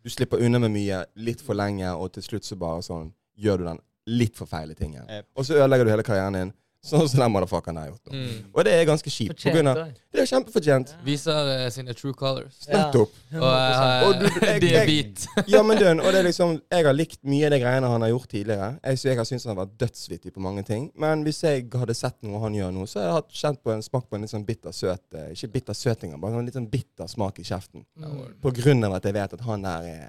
[0.03, 3.57] Du slipper unna med mye litt for lenge, og til slutt så bare sånn gjør
[3.57, 5.03] du den litt for feile tingen.
[5.09, 5.25] Yep.
[5.35, 6.53] Og så ødelegger du hele karrieren din,
[6.85, 8.11] sånn som den motherfuckeren har gjort.
[8.13, 8.51] Mm.
[8.53, 9.41] Og det er ganske kjipt.
[9.43, 9.79] På grunn av,
[10.13, 10.93] det er kjempefortjent.
[11.03, 12.59] Viser uh, sine true colors.
[12.67, 12.85] Ja.
[12.85, 13.15] Nettopp.
[13.33, 15.25] Og eh, Og du- jeg- de er hvit.
[15.53, 18.01] Ja, men dønn, og det er liksom Jeg har likt mye av de greiene han
[18.05, 18.69] har gjort tidligere.
[18.83, 20.91] Jeg, så jeg har syntes han har vært dødsvittig på mange ting.
[20.95, 23.73] Men hvis jeg hadde sett noe han gjør nå, så har jeg hatt kjent på
[23.73, 26.45] en smak på en litt sånn bitter søt eh, Ikke bitter søt engang, bare en
[26.47, 27.83] litt sånn bitter smak i kjeften.
[27.97, 28.37] Mm.
[28.41, 30.07] På grunn av at jeg vet at han der er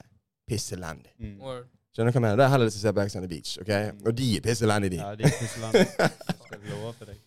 [0.49, 1.11] pisselendig.
[1.19, 1.65] Mm.
[1.99, 2.37] Skjønner du hva jeg mener?
[2.39, 3.57] Det er heller det som ser på Ex on the Beach.
[3.59, 3.71] ok?
[4.07, 4.99] Og de er pisselendige, de.
[5.03, 6.13] Ja, de er
[6.65, 7.19] jeg love for deg.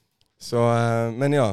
[0.42, 1.50] Så, eh, men ja.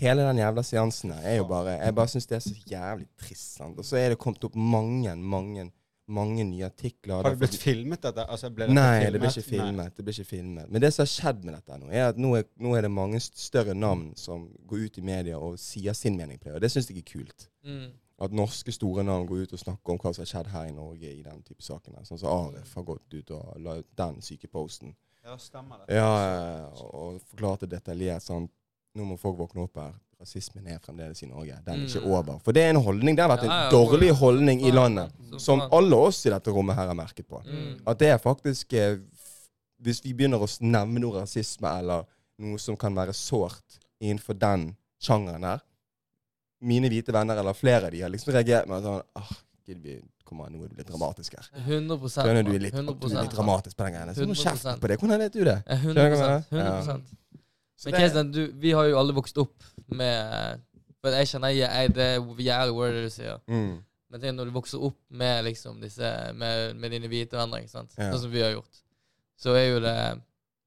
[0.00, 3.08] Hele den jævla seansen her er jo bare Jeg bare syns det er så jævlig
[3.18, 3.56] trist.
[3.58, 3.78] sant?
[3.78, 5.64] Og så er det kommet opp mange, mange,
[6.08, 7.16] mange nye artikler.
[7.22, 8.22] Har det blitt filmet, dette?
[8.30, 9.12] Altså, ble det Nei, filmet?
[9.12, 9.58] det blir ikke Nei.
[9.58, 9.96] filmet.
[9.96, 10.70] Det blir ikke filmet.
[10.70, 12.90] Men det som har skjedd med dette nå, er at nå er, nå er det
[12.94, 16.54] mange større navn som går ut i media og sier sin mening på det.
[16.54, 17.48] Og det syns jeg er kult.
[17.66, 17.90] Mm.
[18.22, 20.72] At norske store navn går ut og snakker om hva som har skjedd her i
[20.76, 21.98] Norge i den type saken.
[22.06, 24.94] Sånn som Arif har gått ut og la ut den syke posten.
[25.24, 25.94] Ja, stemmer det.
[25.96, 28.48] Ja, og forklarte detaljert sånn
[28.98, 29.92] Nå må folk våkne opp her.
[30.18, 31.54] Rasismen er fremdeles i Norge.
[31.64, 32.10] Den er ikke Mm.
[32.10, 32.38] over.
[32.42, 33.14] For det er en holdning.
[33.14, 35.12] Det har vært en Ja, ja, dårlig holdning i landet.
[35.38, 37.38] Som alle oss i dette rommet her har merket på.
[37.46, 37.82] Mm.
[37.86, 38.98] At det er faktisk eh,
[39.80, 42.04] Hvis vi begynner å nevne noe rasisme eller
[42.38, 45.60] noe som kan være sårt innenfor den sjangeren her
[46.60, 49.30] Mine hvite venner, eller flere av de, har liksom reagert med sånn ah,
[49.70, 51.48] gidder vi, er du litt dramatisk her.
[51.64, 54.14] 100 Skjønner du er litt, 100 du er litt dramatisk på den greia.
[54.14, 54.42] Så må 100%.
[54.44, 54.98] kjefte på det.
[55.02, 55.56] Hvordan vet du det?
[55.66, 57.04] Eh, 100 Skjønner du hva jeg 100 mener?
[57.80, 60.60] 100 Men det- vi har jo alle vokst opp med
[61.00, 63.38] For jeg kjenner jeg, jeg, det er jævlig word det du sier.
[63.48, 63.78] Mm.
[64.10, 67.72] Men tenk når du vokser opp med liksom disse Med, med dine hvite venner, ikke
[67.72, 67.94] sant?
[67.96, 68.10] Ja.
[68.12, 68.82] Sånn som vi har gjort,
[69.40, 69.96] så er jo det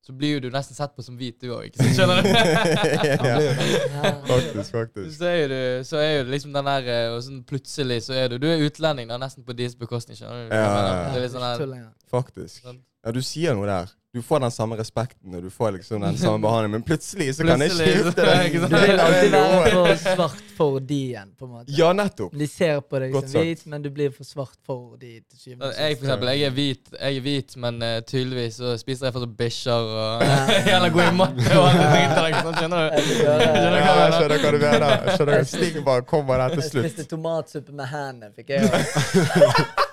[0.04, 1.78] Så blir jo du nesten sett på som hvit, du òg.
[1.96, 2.28] Skjønner du?
[2.34, 3.38] ja.
[3.40, 4.12] Ja.
[4.28, 5.14] Faktisk, faktisk.
[5.16, 8.18] så, er du, så er jo det liksom den der eh, Og sånn plutselig så
[8.20, 10.52] er du Du er utlending, da, nesten på deres bekostning, skjønner du?
[10.52, 10.98] Ja, ja, ja.
[11.14, 11.94] Det er litt sånn engang.
[12.12, 12.66] Faktisk.
[12.68, 12.82] sånn.
[13.04, 13.96] Ja, du sier noe der.
[14.14, 17.48] Du får den samme respekten, og du får liksom den samme behandlingen, men plutselig så
[17.48, 18.58] kan jeg skifte deg.
[18.70, 21.74] Du vil alltid være for svart for de igjen, på en måte.
[21.74, 22.36] Ja, nettopp.
[22.38, 23.48] De ser på deg Godt som sagt.
[23.48, 26.46] hvit, men du blir for svart for de til syvende og Jeg for eksempel, jeg
[26.46, 30.26] er hvit, jeg er hvit men uh, tydeligvis så spiser jeg fortsatt bikkjer og.
[30.70, 32.14] Jævla god i matte og andre ting.
[32.14, 33.08] til deg, sånn, Skjønner du?
[33.08, 34.94] Skjønner du hva jeg skjønner hva du mener.
[34.94, 39.90] Jeg skjønner hva bare kommer der til Jeg spiste tomatsuppe med hendene, fikk jeg også.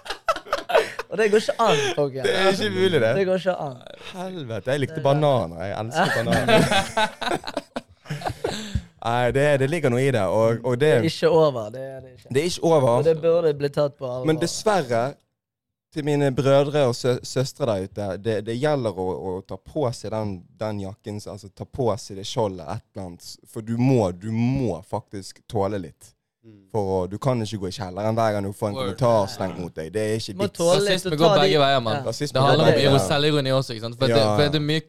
[1.11, 2.27] Og det går ikke an, folkens.
[2.27, 3.25] Det er ikke mulig, Det det.
[3.27, 3.77] går ikke an.
[4.15, 5.65] Helvete, jeg likte bananer.
[5.67, 6.61] Jeg elsker bananer.
[9.01, 11.71] Nei, det, det ligger noe i det, og, og det Det er ikke over.
[11.73, 12.29] Det er det ikke.
[12.35, 12.89] Det er ikke over.
[12.99, 14.27] Og det burde bli tatt på alvor.
[14.29, 15.03] Men dessverre,
[15.91, 19.89] til mine brødre og sø søstre der ute, det, det gjelder å, å ta på
[19.97, 23.33] seg den, den jakken, altså ta på seg det skjoldet, et eller annet.
[23.51, 26.13] For du må, du må faktisk tåle litt.
[26.45, 26.70] Mm.
[26.72, 28.97] For å, du kan ikke gå i kjelleren hver gang du får en Word.
[28.97, 29.93] kommentar slengt mot deg.
[29.93, 30.55] Det er ikke Må ditt.
[30.57, 31.97] tåle litt Rasisme å går ta de- begge veier, mann.
[31.97, 32.03] Ja.
[32.11, 33.09] Rasisme Det handler om begge ironi- veier.
[33.11, 33.99] selvironi også, ikke sant?
[33.99, 34.16] For, Ja.
[34.16, 34.82] det, for det er mye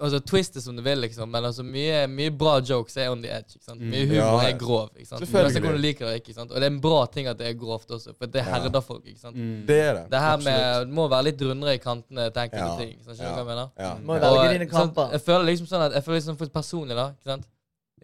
[0.00, 3.20] Altså, twist det som du vil, liksom, men altså, mye, mye bra jokes er on
[3.20, 3.56] the edge.
[3.56, 3.80] ikke sant?
[3.80, 3.88] Mm.
[3.90, 4.48] Mye humor Ja.
[4.48, 4.90] er grov.
[4.94, 5.20] ikke sant?
[5.24, 5.56] Selvfølgelig.
[5.58, 6.50] Uansett du liker det ikke, sant?
[6.52, 8.42] Og det er en bra ting at det er grovt også, for det Ja.
[8.60, 9.02] herder folk.
[9.04, 9.34] ikke sant?
[9.34, 9.66] Mm.
[9.66, 10.10] Det er det.
[10.12, 10.86] Det her med Absolutt.
[10.86, 12.76] Det må være litt rundere i kantene til enkelte Ja.
[12.78, 12.90] ting.
[12.92, 13.18] ikke sant?
[13.18, 13.34] Skjønner du Ja.
[13.34, 13.68] hva jeg mener?
[13.78, 13.94] Ja.
[14.06, 14.20] Må Ja.
[14.20, 15.10] velge Og, dine sant, kamper.
[15.10, 17.08] Jeg føler liksom sånn at Jeg føler liksom for personlig, da.
[17.10, 17.44] ikke sant?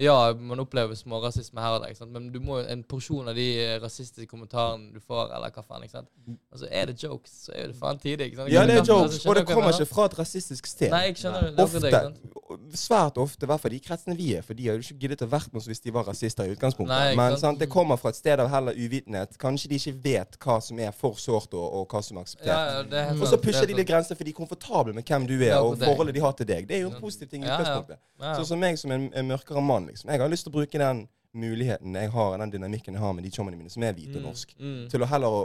[0.00, 3.46] Ja, man opplever smårasisme her og der, men du må en porsjon av de
[3.82, 5.84] rasistiske kommentarene du får, eller hva faen.
[5.86, 6.10] ikke sant?
[6.52, 8.30] Altså, er det jokes, så er det faen tidlig.
[8.32, 8.52] ikke sant?
[8.52, 10.90] Ja, det er Altså, jokes, og det kommer ikke fra et rasistisk sted.
[10.90, 11.68] Nei, jeg skjønner det.
[11.68, 12.40] Ofte, ikke sant?
[12.74, 15.28] svært ofte, i hvert fall de kretsene vi er, for de jo ikke giddet å
[15.30, 16.92] vært med oss hvis de var rasister i utgangspunktet.
[16.94, 17.58] Nei, Men sant?
[17.60, 19.36] det kommer fra et sted av heller uvitenhet.
[19.40, 22.50] Kanskje de ikke vet hva som er for sårt, og, og hva som er akseptert.
[22.52, 25.36] Ja, ja, Og så pusher de litt grenser, for de er komfortable med hvem du
[25.40, 26.68] er, og forholdet de har til deg.
[26.68, 28.02] Det er jo en positiv ting i utgangspunktet.
[28.24, 30.10] Sånn som meg som en, en mørkere mann, liksom.
[30.10, 31.04] Jeg har lyst til å bruke den
[31.34, 34.22] muligheten jeg har, den dynamikken jeg har med de chommene mine, som er hvite og
[34.22, 34.82] Mm, norsk, mm.
[34.90, 35.40] til å heller å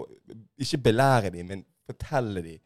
[0.61, 2.59] ikke belære dem, men fortelle dem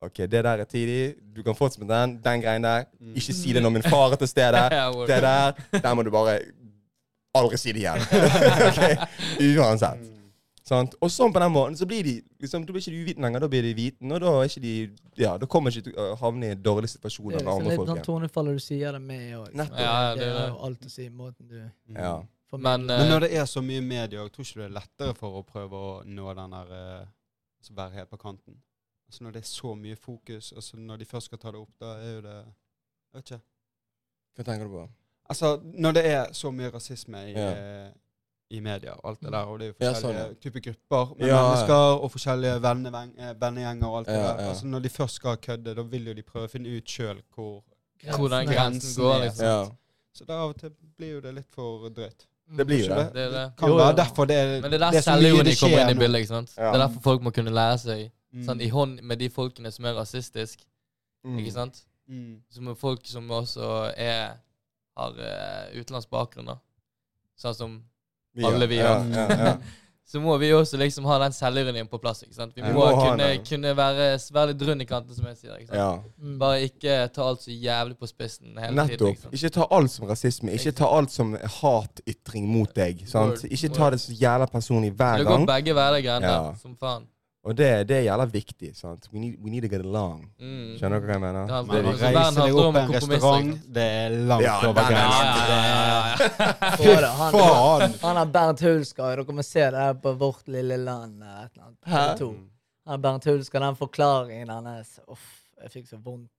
[0.00, 1.14] OK, det der er tidlig.
[1.34, 2.12] Du kan fortsette med den.
[2.22, 2.84] Den greien der.
[3.00, 3.16] Mm.
[3.18, 4.60] Ikke si det når min far er til stede.
[5.10, 6.38] Det der, der må du bare
[7.34, 8.04] aldri si det igjen.
[8.68, 8.78] Ok?
[9.58, 10.06] Uansett.
[10.68, 10.94] Sant?
[11.00, 13.40] Og sånn på den måten så blir de liksom, Da blir ikke de uviten lenger,
[13.40, 14.72] da blir de viten, og da er ikke de
[15.16, 17.32] Ja, da kommer ikke til å havne i en andre folk.
[17.32, 17.88] Det enn er andre litt folk.
[17.94, 19.46] sånn tonefall du sier det med òg.
[19.56, 21.56] Ja, det, det er jo alt å si, måten du
[21.88, 21.96] Mm.
[21.96, 22.16] Ja.
[22.52, 25.14] Men, eh, Men når det er så mye media, jeg tror ikke det er lettere
[25.16, 27.06] for å prøve å nå den der eh,
[27.60, 28.56] altså Være helt på kanten.
[29.08, 31.72] Altså Når det er så mye fokus, altså når de først skal ta det opp,
[31.80, 33.40] da er jo det Jeg vet ikke.
[34.36, 34.88] Hva tenker du på?
[35.28, 37.90] Altså, når det er så mye rasisme i, Ja.
[38.50, 40.60] Eh, i media og alt det der, og det er jo Ja, forskjellige sånn, typer
[40.60, 41.42] grupper med Ja, ja.
[41.48, 44.40] mennesker og forskjellige eh, vennegjenger og alt det der.
[44.42, 44.48] ja.
[44.48, 47.22] Altså, når de først skal kødde, da vil jo de prøve å finne ut sjøl
[47.34, 47.62] hvor
[48.16, 49.46] hvor den grensen går, liksom.
[49.46, 49.64] Ja.
[50.14, 52.26] Så da av og til blir jo det litt for drøyt.
[52.56, 53.12] Det blir jo det.
[53.14, 53.52] Det det.
[53.58, 55.98] Kan Jo, være derfor det er Men det er der er selvironi kommer inn i
[56.00, 56.18] bildet.
[56.20, 56.54] ikke sant?
[56.56, 56.72] Ja.
[56.72, 58.44] Det er derfor folk må kunne lære seg Mm.
[58.44, 60.62] sånn, i hånd med de folkene som er rasistiske.
[61.24, 61.38] Mm.
[61.38, 61.84] Ikke sant?
[62.08, 62.42] Mm.
[62.68, 64.36] er folk som også er
[64.96, 66.56] har uh, utenlandsk bakgrunn, da.
[67.38, 67.82] Sånn som
[68.46, 68.94] alle vi ja.
[68.98, 69.04] har.
[69.14, 69.58] Ja, ja, ja.
[70.08, 72.22] Så må vi også liksom ha den selvironien på plass.
[72.22, 72.54] ikke sant?
[72.56, 75.58] Vi må, Må kunne, kunne være, være litt rund i kanten, som jeg sier.
[75.60, 75.76] ikke sant?
[75.76, 75.90] ja.
[76.24, 76.38] Mm.
[76.40, 78.80] Bare ikke ta alt så jævlig på spissen hele tiden.
[78.88, 79.10] Nettopp.
[79.10, 79.34] Liksom.
[79.36, 80.54] Ikke ta alt som rasisme.
[80.56, 83.04] Ikke ta alt som hatytring mot deg.
[83.10, 83.44] Sant?
[83.44, 83.52] Word.
[83.52, 85.26] Ikke ta det så jævla personlig hver gang.
[85.26, 86.40] Det går begge hverdager, Ja.
[86.62, 87.04] som faen.
[87.48, 88.68] Og det, det er jævla viktig.
[88.76, 89.06] Sant?
[89.12, 90.26] We, need, we need to get along.
[90.36, 90.74] Mm.
[90.76, 91.48] Skjønner dere hva jeg mener?
[91.48, 94.82] Ja, Men å Verden reise deg opp på en restaurant, det er langt Ja, over
[94.82, 95.32] er- grensen.
[95.48, 97.12] Ja, ja, ja, ja.
[97.22, 97.94] Han, Faen!
[98.02, 99.22] han er Bernt Hulsker.
[99.22, 101.22] Dere må se det her på Vårt lille land.
[101.22, 101.80] eh, Et eller annet.
[101.88, 102.32] Hæ?
[102.88, 105.26] Han er Bernt Hulsker, den forklaringen hans Uff,
[105.62, 106.30] jeg fikk så vondt.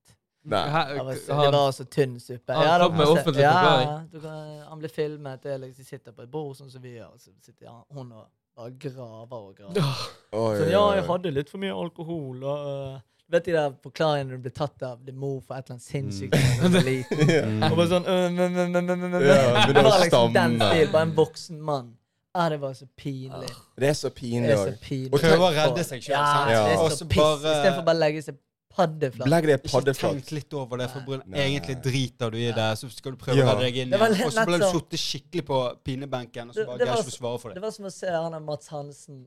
[0.44, 0.64] Nei.
[0.94, 2.54] Det var, så- det var så tynn suppe.
[2.56, 4.10] Han Ja, da, med offentlig ja, forklaring.
[4.10, 5.42] du kan, han ble filmet.
[5.42, 7.12] Det er liksom, de sitter på et bord sånn som vi gjør.
[7.18, 8.26] Så sitter han- hun og
[8.60, 9.94] bare graver og graver.
[10.32, 12.42] Oh, Så oi, ja, jeg hadde litt for mye alkohol.
[12.44, 12.98] Og, Uh,
[13.30, 16.34] vet de der forklaringene du ble tatt av din mor for et eller annet sinnssykt
[16.34, 16.72] mm.
[16.74, 17.70] var?
[17.70, 19.22] Og bare sånn øh, men, men, men, men, men.
[19.22, 20.90] Ja, Det var liksom den stil.
[20.90, 21.92] Bare en voksen mann.
[22.34, 23.48] Ja, det var så pinlig.
[23.78, 24.80] Det er så Det pinlig er så òg.
[24.82, 25.12] pinlig.
[25.14, 26.60] Og Prøve å redde seg sjøl, Ja, Ja.
[26.76, 28.36] så Og så bare- Istedenfor bare å legge seg
[28.70, 29.28] paddeflat.
[29.28, 32.90] Legg det Ikke tenk litt over det, for brun- egentlig driter du i det, så
[32.90, 33.46] skal du prøve Ja.
[33.46, 34.24] å redde deg inn igjen.
[34.26, 37.02] Og så ble du sittet skikkelig på pinebenken, og så Det- bare det greier var
[37.02, 37.62] ikke du svare for Det det.
[37.62, 39.26] var som å se han der Mats Hansen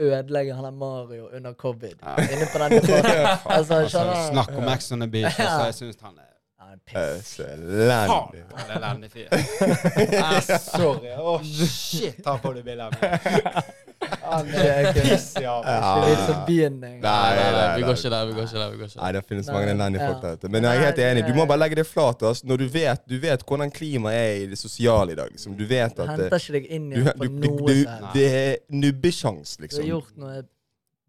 [0.00, 1.94] ødelegge han der Mario under covid.
[2.02, 2.16] Ja.
[2.16, 2.72] Inne på den.
[3.56, 5.34] Altså, Altså, snakk om Ex on the Beach.
[5.38, 6.24] Altså, jeg syns han er
[7.22, 8.44] så elendig.
[8.54, 9.28] han er elendig fyr.
[10.22, 11.08] Ah, Sorry.
[11.16, 12.92] Å, shit, ta på det bildet.
[14.22, 14.88] Han er.
[15.68, 18.26] Nei, Nei, nei, vi går ikke der.
[18.26, 19.02] vi går ikke der, vi går ikke der.
[19.02, 20.50] Nei, det finnes mange elendige folk der ute.
[20.52, 21.24] Men jeg er helt enig.
[21.28, 22.22] Du må bare legge det flat.
[22.22, 22.46] Altså.
[22.48, 25.32] Når du vet, du vet hvordan klimaet er i det sosiale i dag.
[25.32, 25.56] Liksom.
[25.58, 27.74] Du vet Du at henter ikke deg inn igjen på noe
[28.14, 29.84] det er nubbesjans, Du har liksom.
[29.92, 30.42] gjort noe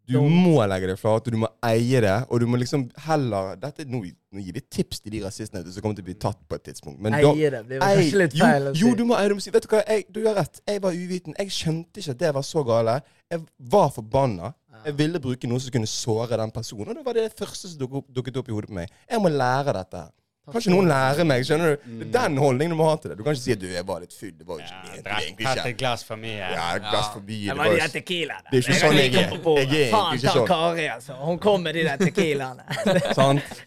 [0.10, 2.16] Du må legge det flat, og du må eie det.
[2.30, 4.02] Og du må liksom heller dette, nå,
[4.34, 6.66] nå gir vi tips til de rasistene som kommer til å bli tatt på et
[6.70, 6.98] tidspunkt.
[7.06, 7.62] Men da, eie det.
[7.68, 8.82] blir jo Ei, kanskje litt jo, feil si.
[8.82, 9.38] jo, du må eie det.
[9.38, 10.62] Du si, Vet du hva, jeg, du har rett.
[10.66, 11.38] Jeg var uviten.
[11.38, 12.98] Jeg skjønte ikke at det var så gale.
[13.30, 13.46] Jeg
[13.76, 14.54] var forbanna.
[14.86, 16.94] Jeg ville bruke noe som kunne såre den personen.
[16.94, 18.94] Og det var det første som dukket opp i hodet på meg.
[19.12, 20.14] Jeg må lære dette her.
[20.52, 21.46] Kan ikke noen lære meg?
[21.48, 21.90] skjønner du?
[22.00, 23.18] Det er den holdningen du må ha til det.
[23.20, 24.34] Du kan ikke si at du jeg var litt full.
[24.38, 25.68] Det var jo ikke var egentlig ikke.
[25.70, 26.50] et glass for mye.
[26.54, 29.20] Ja, et glass for Det Det var de tequila, det er ikke sånn jeg er.
[29.20, 30.50] Jeg er Faen egentlig ta sånn.
[30.50, 31.20] Kari, altså.
[31.30, 32.66] Hun kom med de der tequilaene.
[33.20, 33.62] Sant?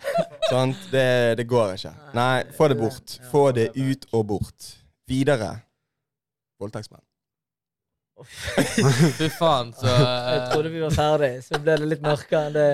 [0.51, 0.89] Sant?
[0.93, 1.07] Det,
[1.41, 1.95] det går ikke.
[2.19, 3.17] Nei, få det bort.
[3.31, 4.75] Få det ut og bort.
[5.09, 5.55] Videre.
[6.63, 7.03] Voldtektsmenn.
[8.23, 12.69] Fy faen, så Jeg trodde vi var ferdig, så ble det litt mørkere enn det.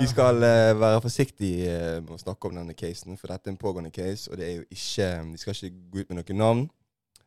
[0.00, 3.54] Vi skal uh, være forsiktige uh, med å snakke om denne casen, for dette er
[3.54, 4.30] en pågående case.
[4.30, 6.64] Og det er jo ikke Vi skal ikke gå ut med noen navn,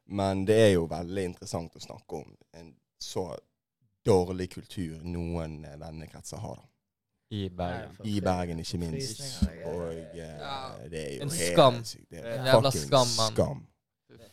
[0.08, 3.32] men det er jo veldig interessant å snakke om en så
[4.06, 6.56] dårlig kultur noen uh, vennekretser har.
[6.62, 6.68] da.
[7.32, 7.96] I Bergen.
[8.04, 9.22] I Bergen, ikke minst.
[9.66, 10.42] Og det er-
[10.84, 11.78] eh, det er jo En helt skam.
[11.86, 12.10] sykt.
[12.12, 13.62] Det er En jævla skam, skam.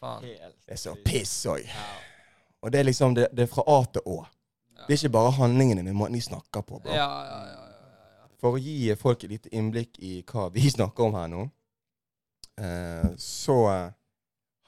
[0.01, 0.23] Faen.
[0.23, 1.61] Det er så piss òg.
[1.63, 1.85] Ja.
[2.63, 4.27] Og det er liksom det, det er fra A til Å.
[4.89, 6.81] Det er ikke bare handlingene, men måten de snakker på.
[6.83, 6.91] Bro.
[6.91, 7.68] Ja, ja, ja.
[8.39, 11.47] For å gi folk et lite innblikk i hva vi snakker om her nå,
[12.63, 13.89] eh, så eh,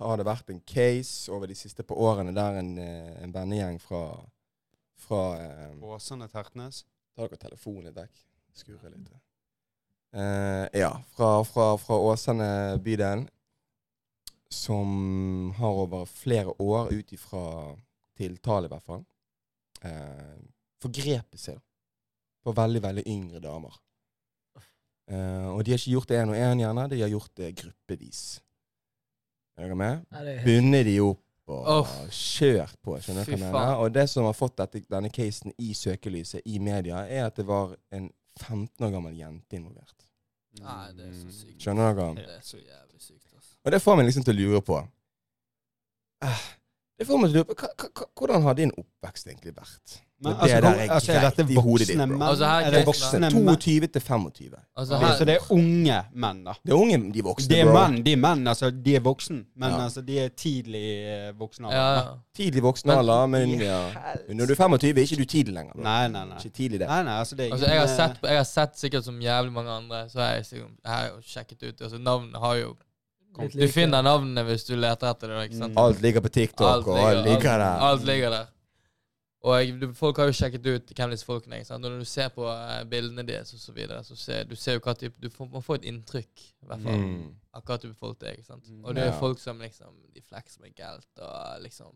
[0.01, 3.79] har det vært en case over de siste par årene der en, eh, en vennegjeng
[3.83, 4.05] fra,
[4.99, 6.85] fra eh, Åsane Tertnes.
[7.15, 8.25] Ta dere telefonen vekk.
[8.57, 9.11] Skurre litt.
[10.11, 12.51] Eh, ja, fra, fra, fra Åsane
[12.83, 13.29] bydel,
[14.51, 17.45] som har over flere år, ut ifra
[18.19, 19.05] tiltale i hvert fall,
[19.87, 20.41] eh,
[20.83, 21.61] forgrepet seg
[22.45, 23.79] på veldig, veldig yngre damer.
[25.11, 26.87] Uh, og de har ikke gjort det én og én, gjerne.
[26.93, 28.23] De har gjort det gruppevis.
[29.59, 30.05] Er dere med?
[30.15, 31.95] Nei, bundet de opp og oh.
[32.15, 32.95] kjørt på.
[33.03, 33.65] skjønner du hva?
[33.83, 37.47] Og det som har fått dette, denne casen i søkelyset i media, er at det
[37.49, 38.07] var en
[38.39, 40.07] 15 år gammel jente involvert.
[40.61, 41.59] Nei, det er så sykt.
[41.63, 42.15] Skjønner dere?
[42.21, 43.57] Det er så jævlig sykt, altså.
[43.65, 44.77] Og det får meg liksom til å lure på
[46.25, 46.45] eh,
[46.99, 50.01] Det får meg til å lure på Hvordan har din oppvekst egentlig vært?
[50.23, 52.07] Men, Det altså, der er altså, greit dette i hodet ditt, bro.
[52.07, 52.23] menn?
[52.23, 53.55] Altså, her er det voksne voksne.
[53.57, 54.51] 22 til 25.
[54.77, 56.53] Altså, her, så det er unge menn, da.
[56.65, 58.71] Det er unge, de voksne, Det er menn, de er menn, altså.
[58.71, 59.39] De er voksne.
[59.57, 59.79] Men Ja.
[59.87, 60.85] altså, de er tidlig
[61.39, 61.67] voksen voksne.
[61.73, 62.15] alder, ja.
[62.37, 63.81] Tidlig voksen Men- alder, men ja.
[64.29, 65.73] Når du er 25, er ikke du tidlig lenger.
[65.73, 65.83] bro.
[65.83, 66.37] Nei, nei, nei.
[66.37, 66.89] Ikke tidlig, det.
[66.89, 69.53] Nei, nei, altså, det er Altså, jeg har, sett, jeg har sett sikkert som jævlig
[69.53, 72.77] mange andre, så har jeg, sikkert- jeg har jo sjekket ut altså Navnene har jo
[73.57, 75.51] Du finner navnene hvis du leter etter det.
[75.51, 75.73] ikke sant?
[75.75, 75.79] Mm.
[75.79, 77.79] Alt ligger på TikTok, Alt og alt ligger der.
[77.89, 78.47] Alt ligger der.
[79.43, 81.65] Og du, folk har jo sjekket ut hvem disse folkene er.
[81.65, 81.85] sant?
[81.85, 84.75] Og når du ser på eh, bildene deres og så videre, så ser du ser
[84.77, 87.31] jo hva type Du får, man får et inntrykk i hvert fall, Mm.
[87.55, 88.33] av hva type folk det er.
[88.37, 88.69] ikke sant?
[88.69, 88.85] Mm.
[88.85, 89.21] Og det er jo Ja.
[89.21, 91.93] folk som liksom De flekser med gelt og liksom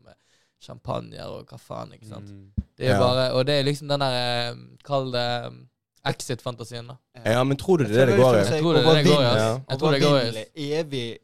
[0.64, 2.30] champagner og hva faen, ikke sant.
[2.30, 2.64] Mm.
[2.78, 2.98] Det er Ja.
[2.98, 5.68] bare Og det er liksom den der eh, Kall det um,
[6.06, 6.96] exit-fantasien, da.
[7.24, 8.38] Ja, men tror du det er det det går i?
[8.38, 9.24] Jeg tror det er det det går i.
[9.24, 9.60] Ja.
[9.68, 10.72] Jeg tror det går i.
[10.72, 11.18] Evig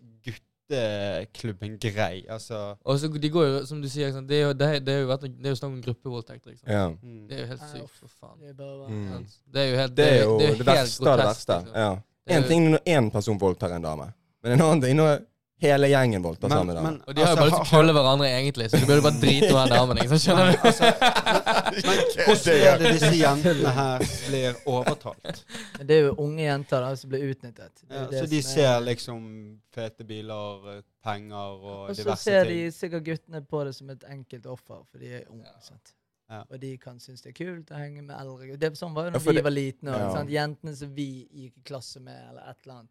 [0.70, 2.24] gutteklubben grei.
[2.28, 4.94] Altså Og så de går jo, som du sier, det er jo, det er, det
[4.94, 6.50] er jo, vært- det er jo snakk om gruppevoldtekter.
[6.50, 6.72] ikke?
[6.72, 6.88] Ja.
[6.88, 7.28] mm.
[7.28, 8.38] Det er jo helt sykt, for faen.
[8.40, 9.26] Det er bare Mm.
[9.54, 11.52] Det er jo helt Det er jo det, verste av det verste.
[11.52, 11.74] liksom.
[11.74, 11.96] Ja.
[12.36, 14.12] En ting når én person voldtar en dame,
[14.42, 15.18] men en annen ting når
[15.60, 16.90] hele gjengen voldtar Men- samme dame.
[16.90, 18.86] men- Og de har jo altså, bare lyst til å knulle hverandre, egentlig, så du
[18.86, 19.96] burde bare drite med den damen.
[20.00, 20.18] Liksom?
[20.24, 20.56] Skjønner du?
[21.86, 25.44] Men Hvordan er det disse jentene her blir overtalt?
[25.78, 27.84] Men det er jo unge jenter da, som blir utnyttet.
[27.90, 29.22] Ja, så de ser er- liksom
[29.74, 34.04] fete biler, eh, penger og Og så ser de sikkert guttene på det som et
[34.10, 35.44] enkelt offer, for de er unge.
[35.46, 35.60] Ja.
[35.60, 35.94] sant?
[36.30, 36.44] Ja.
[36.50, 38.58] Og de kan synes det er kult å henge med eldre gutter.
[38.62, 39.90] Det er Sånn var det Ja, da ja, vi det- var litne.
[39.90, 40.24] Ja.
[40.24, 42.90] Jentene som vi gikk i klasse med, eller et eller annet,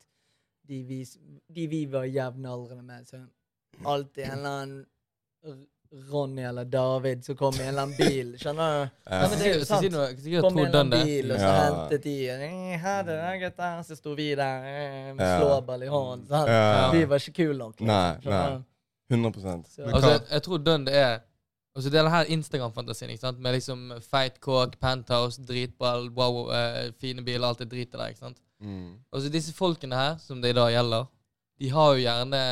[0.69, 1.01] de vi,
[1.55, 3.07] de vi var jevnaldrende med.
[3.09, 3.19] Så
[3.85, 4.85] alltid en eller annen
[6.11, 8.35] Ronny eller David som kom i en eller annen bil.
[8.37, 8.89] Skjønner du?
[9.09, 9.21] Ja.
[9.21, 9.85] Ja, men det er jo sant.
[10.43, 11.63] Kom i en eller annen bil, og så Ja.
[11.65, 13.79] hentet de eh, Her er det, gutter.
[13.87, 15.39] Så sto vi der eh, med Ja.
[15.39, 16.27] slåball i hånden.
[16.27, 16.49] sant?
[16.49, 16.91] Ja.
[16.93, 17.79] Vi var ikke kule nok.
[17.79, 17.87] liksom.
[17.87, 18.61] Nei, nei.
[19.09, 21.19] 100 Så- Altså, jeg, jeg tror Dunn det er
[21.75, 23.39] Altså Det er denne Instagram-fantasien ikke sant?
[23.39, 28.07] med liksom feit kåk, penthouse, dritball, wow, uh, fine biler, alt det dritet der.
[28.07, 28.37] ikke sant?
[28.61, 28.91] Mm.
[29.13, 31.05] Altså Disse folkene her, som det i dag gjelder,
[31.59, 32.43] de har jo gjerne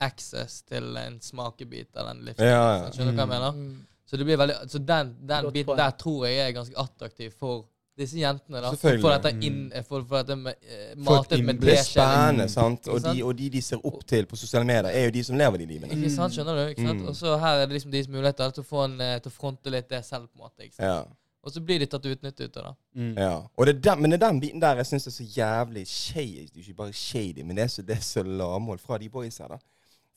[0.00, 2.52] access til en smakebit av den livsstilen.
[2.52, 2.90] Ja, ja.
[2.94, 3.56] Skjønner du hva jeg mener?
[3.58, 3.86] Mm.
[4.08, 7.66] Så det blir veldig Så den, den biten der tror jeg er ganske attraktiv for
[7.98, 8.60] disse jentene.
[8.62, 9.02] da Selvfølgelig.
[9.02, 9.42] For dette Mm.
[9.42, 11.60] inn For, for dette med, eh, For matet med innblikk.
[11.74, 12.88] Det er spennende, sant?
[12.88, 15.36] Og de, og de de ser opp til på sosiale medier, er jo de som
[15.36, 15.92] lever de livene.
[15.92, 16.64] Ikke sant, skjønner du?
[16.70, 17.00] ikke sant?
[17.02, 17.08] Mm.
[17.08, 19.34] Og så her er det liksom deres muligheter til å få en, eh, til å
[19.34, 20.28] fronte litt det selv.
[20.28, 20.86] på en måte, ikke sant?
[20.86, 21.04] Ja.
[21.48, 22.74] Og så blir de tatt utnyttet ut av det.
[23.00, 23.14] Mm.
[23.16, 23.32] ja.
[23.56, 26.44] Og det den, men det er den biten der jeg syns er så jævlig shady.
[26.52, 29.38] Det ikke bare shady, men det er så, det er så lavmål fra de boys
[29.40, 29.58] her, da.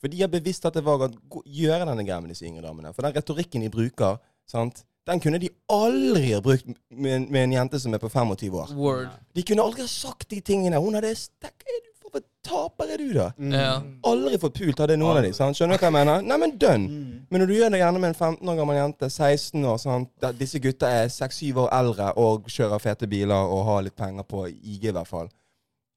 [0.02, 2.90] For de har bevisst at det var å gjøre denne greia med disse yngre damene.
[2.92, 4.18] For den retorikken de bruker,
[4.50, 8.10] sant, den kunne de aldri ha brukt med, en- med en jente som er på
[8.10, 8.74] 25 år.
[8.78, 9.08] Word.
[9.34, 10.78] De kunne aldri ha sagt de tingene.
[10.82, 13.26] Hun hadde stakk, er du For en taper er du, da?
[13.40, 13.52] Mm.
[13.56, 13.82] Ja.
[14.10, 15.30] Aldri fått pult hadde noen av de.
[15.32, 15.56] sant?
[15.56, 16.22] Skjønner du hva jeg mener?
[16.28, 16.82] Nei, men dønn.
[16.90, 17.20] Mm.
[17.30, 20.10] Men når du gjør det gjerne med en 15 år gammel jente, 16 år sant?
[20.38, 24.44] Disse gutta er 6-7 år eldre og kjører fete biler og har litt penger på
[24.52, 25.30] IG, i hvert fall.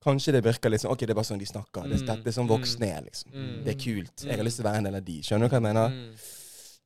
[0.05, 1.83] Kanskje det virker litt sånn Ok, det er bare sånn de snakker.
[1.89, 2.05] Det, Mm.
[2.07, 3.31] dette er sånn voksne er, liksom.
[3.33, 3.63] Mm.
[3.65, 4.15] Det er kult.
[4.23, 4.45] Jeg har Mm.
[4.45, 5.21] lyst til å være en del av de.
[5.21, 5.89] Skjønner du hva jeg mener?
[5.89, 6.11] Mm.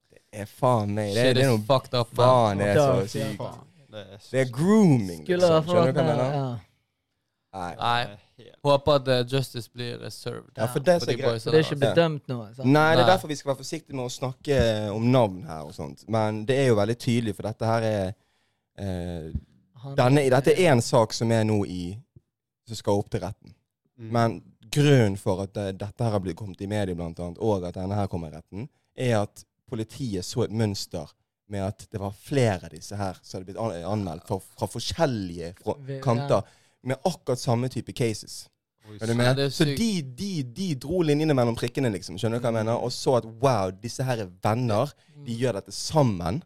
[0.10, 2.16] Det er faen meg Det, det er noe fucked up.
[2.16, 3.38] faen det er så sykt.
[3.92, 5.66] Det er, så Det grooming, liksom.
[5.66, 6.60] Skjønner du hva jeg mener?
[7.54, 7.60] Ja.
[7.60, 7.76] Nei.
[7.80, 8.02] Nei.
[8.40, 10.52] Er Håper at eh, justice blir reserved served.
[10.56, 12.38] Ja, for det for er de greit det er ikke bedømt nå.
[12.56, 12.68] sant?
[12.70, 14.60] Nei, det er derfor vi skal være forsiktige med å snakke
[14.94, 16.06] om navn her og sånt.
[16.08, 18.06] Men det er jo veldig tydelig, for dette her er
[18.80, 19.34] eh,
[19.98, 21.84] denne, Dette er én sak som er nå i
[22.68, 23.54] Som skal opp til retten.
[23.98, 24.10] Mm.
[24.14, 24.40] Men
[24.72, 27.76] grunnen for at det, dette her har blitt kommet i media, blant annet, og at
[27.76, 31.10] denne her kommer i retten, er at politiet så et mønster
[31.50, 35.56] med at det var flere av disse her som hadde blitt anmeldt fra, fra forskjellige
[35.64, 36.46] fra, kanter,
[36.84, 38.48] med akkurat samme type cases.
[38.90, 39.40] Oi, du med?
[39.40, 42.18] er så de, de, de dro linjene mellom prikkene, liksom.
[42.18, 42.80] Skjønner du hva jeg mener?
[42.82, 44.94] Og så at wow, disse her er venner.
[45.26, 46.42] De gjør dette sammen.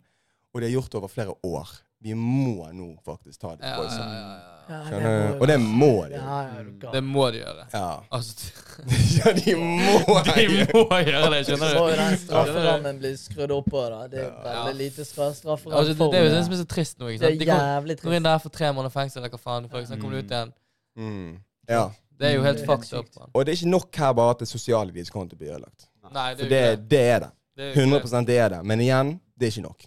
[0.53, 1.71] Og de har gjort det over flere år.
[2.03, 3.69] Vi må nå faktisk ta det.
[3.69, 3.95] Ja, oss.
[3.95, 4.52] ja, ja, ja.
[4.69, 5.39] Ja, Skjønner du?
[5.43, 6.15] Og det må de.
[6.15, 6.85] Ja, ja, du.
[6.93, 7.65] Det må de gjøre.
[7.73, 7.87] Ja.
[8.11, 8.51] Altså,
[9.19, 12.01] ja, de må de må gjøre det, Så skjønner må jo du?
[12.01, 13.81] den strafferammen blir skrudd opp på.
[13.91, 14.01] da.
[14.07, 14.63] Det er Ja.
[14.69, 16.45] veldig lite stra- strafferamme Altså, det, det er jo det det.
[16.45, 17.07] som er så trist nå.
[17.07, 17.39] ikke Det sant?
[17.39, 18.31] De er går, jævlig går inn trist.
[18.31, 19.69] der for tre måneder fengsel, eller hva faen.
[19.69, 20.53] For eksempel, kommer du ut igjen.
[20.97, 21.37] Mm.
[21.69, 21.83] ja.
[22.19, 23.05] Det er jo helt Det er helt fucked up.
[23.05, 23.19] sykt.
[23.19, 23.29] Man.
[23.33, 25.89] Og det er ikke nok her bare at det sosiale deres konto blir ødelagt.
[26.13, 26.89] Nei, det For er jo det, ikke det.
[26.89, 27.29] det er det.
[27.57, 27.63] det.
[27.63, 28.59] er jo ikke 100 det er det.
[28.65, 29.85] Men igjen, det er ikke nok.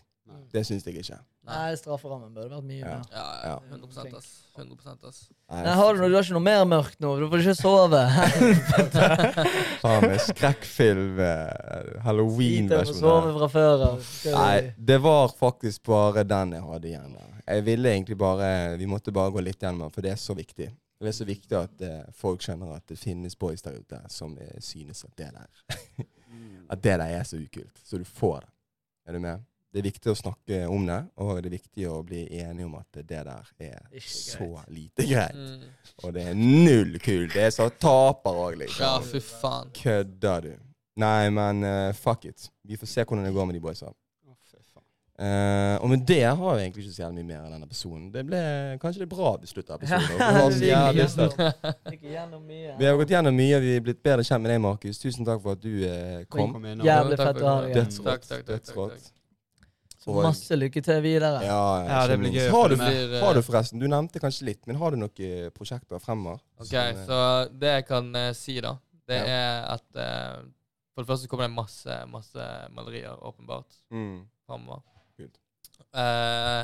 [0.53, 1.19] Det syns jeg ikke.
[1.47, 2.87] Nei, strafferammen burde vært mye Ja.
[2.97, 3.03] mer.
[3.13, 3.51] Ja, ja.
[3.51, 3.77] Ja.
[3.77, 4.31] 100 ass.
[4.57, 5.19] 100 ass.
[5.51, 7.13] Nei, har du, noe- du har ikke noe mer mørkt nå?
[7.21, 8.01] Du får ikke sove.
[9.83, 14.11] Faen meg skrekkfilm, eh, Sliter med å Halloween versjonen sove fra før av.
[14.37, 17.15] Nei, det var faktisk bare den jeg hadde igjen.
[17.19, 17.29] Da.
[17.47, 18.49] Jeg ville egentlig bare
[18.81, 20.71] Vi måtte bare gå litt gjennom den, for det er så viktig.
[20.97, 24.33] Det er så viktig at eh, folk skjønner at det finnes boys der ute som
[24.41, 26.07] eh, synes at det der
[26.73, 27.77] at det der er så ukult.
[27.85, 28.51] Så du får det.
[29.07, 29.45] Er du med?
[29.77, 32.79] Det er viktig å snakke om det, og det er viktig å bli enige om
[32.79, 33.51] at det der er
[34.01, 35.37] så lite greit.
[35.37, 35.67] Mm.
[36.01, 37.35] Og det er null kult.
[37.35, 38.87] Det er så taper òg, liksom.
[38.87, 39.75] Ja, fy faen.
[39.77, 40.55] Kødder du?
[41.05, 42.49] Nei, men uh, fuck it.
[42.65, 43.93] Vi får se hvordan det går med de boysa.
[45.19, 48.09] Eh, og med det har vi egentlig ikke så jævlig mye mer av denne episoden.
[48.13, 48.41] Det ble
[48.83, 51.53] kanskje det bra vi av episoden.
[52.77, 55.01] Vi har gått gjennom mye, og vi er blitt bedre kjent med deg, Markus.
[55.01, 56.59] Tusen takk for at du uh, kom.
[56.85, 58.45] Jævlig fett å ha deg her.
[58.53, 59.13] Dødsrått.
[60.07, 61.41] Så masse lykke til videre.
[61.43, 64.77] Ja, Ja, det blir gøy Har du, har du forresten, du nevnte kanskje litt, men
[64.79, 66.39] har du noen prosjekter fremover?
[66.61, 67.19] Ok, som, eh, så
[67.51, 68.77] det jeg kan uh, si, da,
[69.11, 69.25] det Ja.
[69.27, 70.45] er at uh,
[70.95, 74.81] For det første kommer det masse, masse malerier, åpenbart, mm, fremover.
[75.93, 76.63] Eh,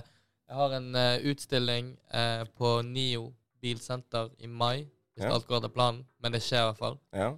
[0.48, 0.96] jeg har en
[1.28, 3.26] utstilling eh, på NIO
[3.60, 4.86] bilsenter i mai,
[5.16, 5.34] hvis Ja.
[5.34, 6.06] alt går etter planen.
[6.22, 6.98] Men det skjer i hvert fall.
[7.12, 7.34] ja,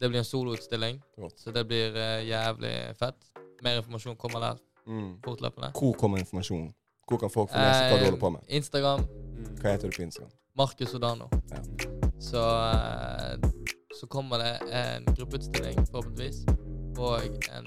[0.00, 1.00] Det blir en soloutstilling,
[1.36, 1.96] så det blir
[2.28, 3.16] jævlig fett.
[3.62, 5.12] Mer informasjon kommer der mm.
[5.24, 5.70] fortløpende.
[5.78, 6.74] Hvor kommer informasjonen?
[7.08, 8.40] Hvor kan folk få lese hva du holder på med?
[8.48, 9.00] Eh, Instagram,
[9.34, 9.56] Mm.
[9.60, 10.30] Hva heter du på Instagram?
[10.56, 11.26] Markus Odano.
[11.50, 11.58] Ja.
[12.20, 13.50] Så, eh,
[14.00, 16.44] så kommer det en gruppeutstilling, forhåpentligvis,
[16.98, 17.20] og
[17.58, 17.66] en,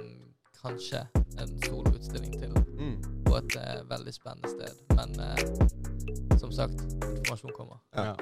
[0.63, 1.07] kanskje
[1.39, 3.24] en soloutstilling til Mm.
[3.26, 4.74] på et eh, veldig spennende sted.
[4.95, 6.82] Men eh, som sagt,
[7.18, 7.78] informasjon kommer.
[7.95, 8.03] Ja.
[8.05, 8.15] Ja.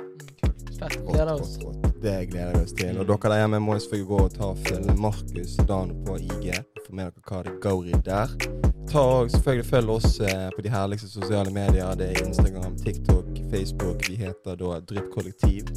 [0.79, 0.99] Fett.
[1.07, 1.57] Gleder oss.
[1.57, 2.01] Godt, godt.
[2.01, 2.99] Det gleder vi oss til.
[2.99, 6.51] Og dere der hjemme må selvfølgelig gå og ta og følge Markus Dano på IG.
[6.85, 8.35] Få med dere hva det går i der.
[8.91, 11.95] Ta og selvfølgelig Følg oss eh, på de herligste sosiale medier.
[11.95, 14.09] Det er Instagram, TikTok, Facebook.
[14.09, 15.71] Vi heter da Drypp Kollektiv.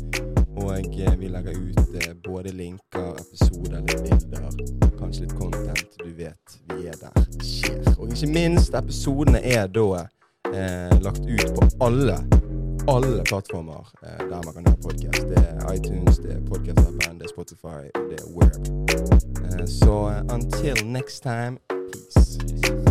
[0.59, 4.51] Og eh, vi legger ut eh, både linker, episoder, litt bilder,
[4.99, 5.99] kanskje litt content.
[6.03, 7.29] Du vet, vi er der.
[7.45, 7.95] Skjer.
[7.99, 10.05] Og ikke minst, episodene er da
[10.53, 12.19] eh, lagt ut på alle
[12.89, 15.29] alle plattformer eh, der man kan høre podkast.
[15.29, 18.55] Det er iTunes, det er podcast-appen, det er Spotify, det er Web.
[19.45, 21.59] Eh, så eh, until next time,
[21.93, 22.88] peace.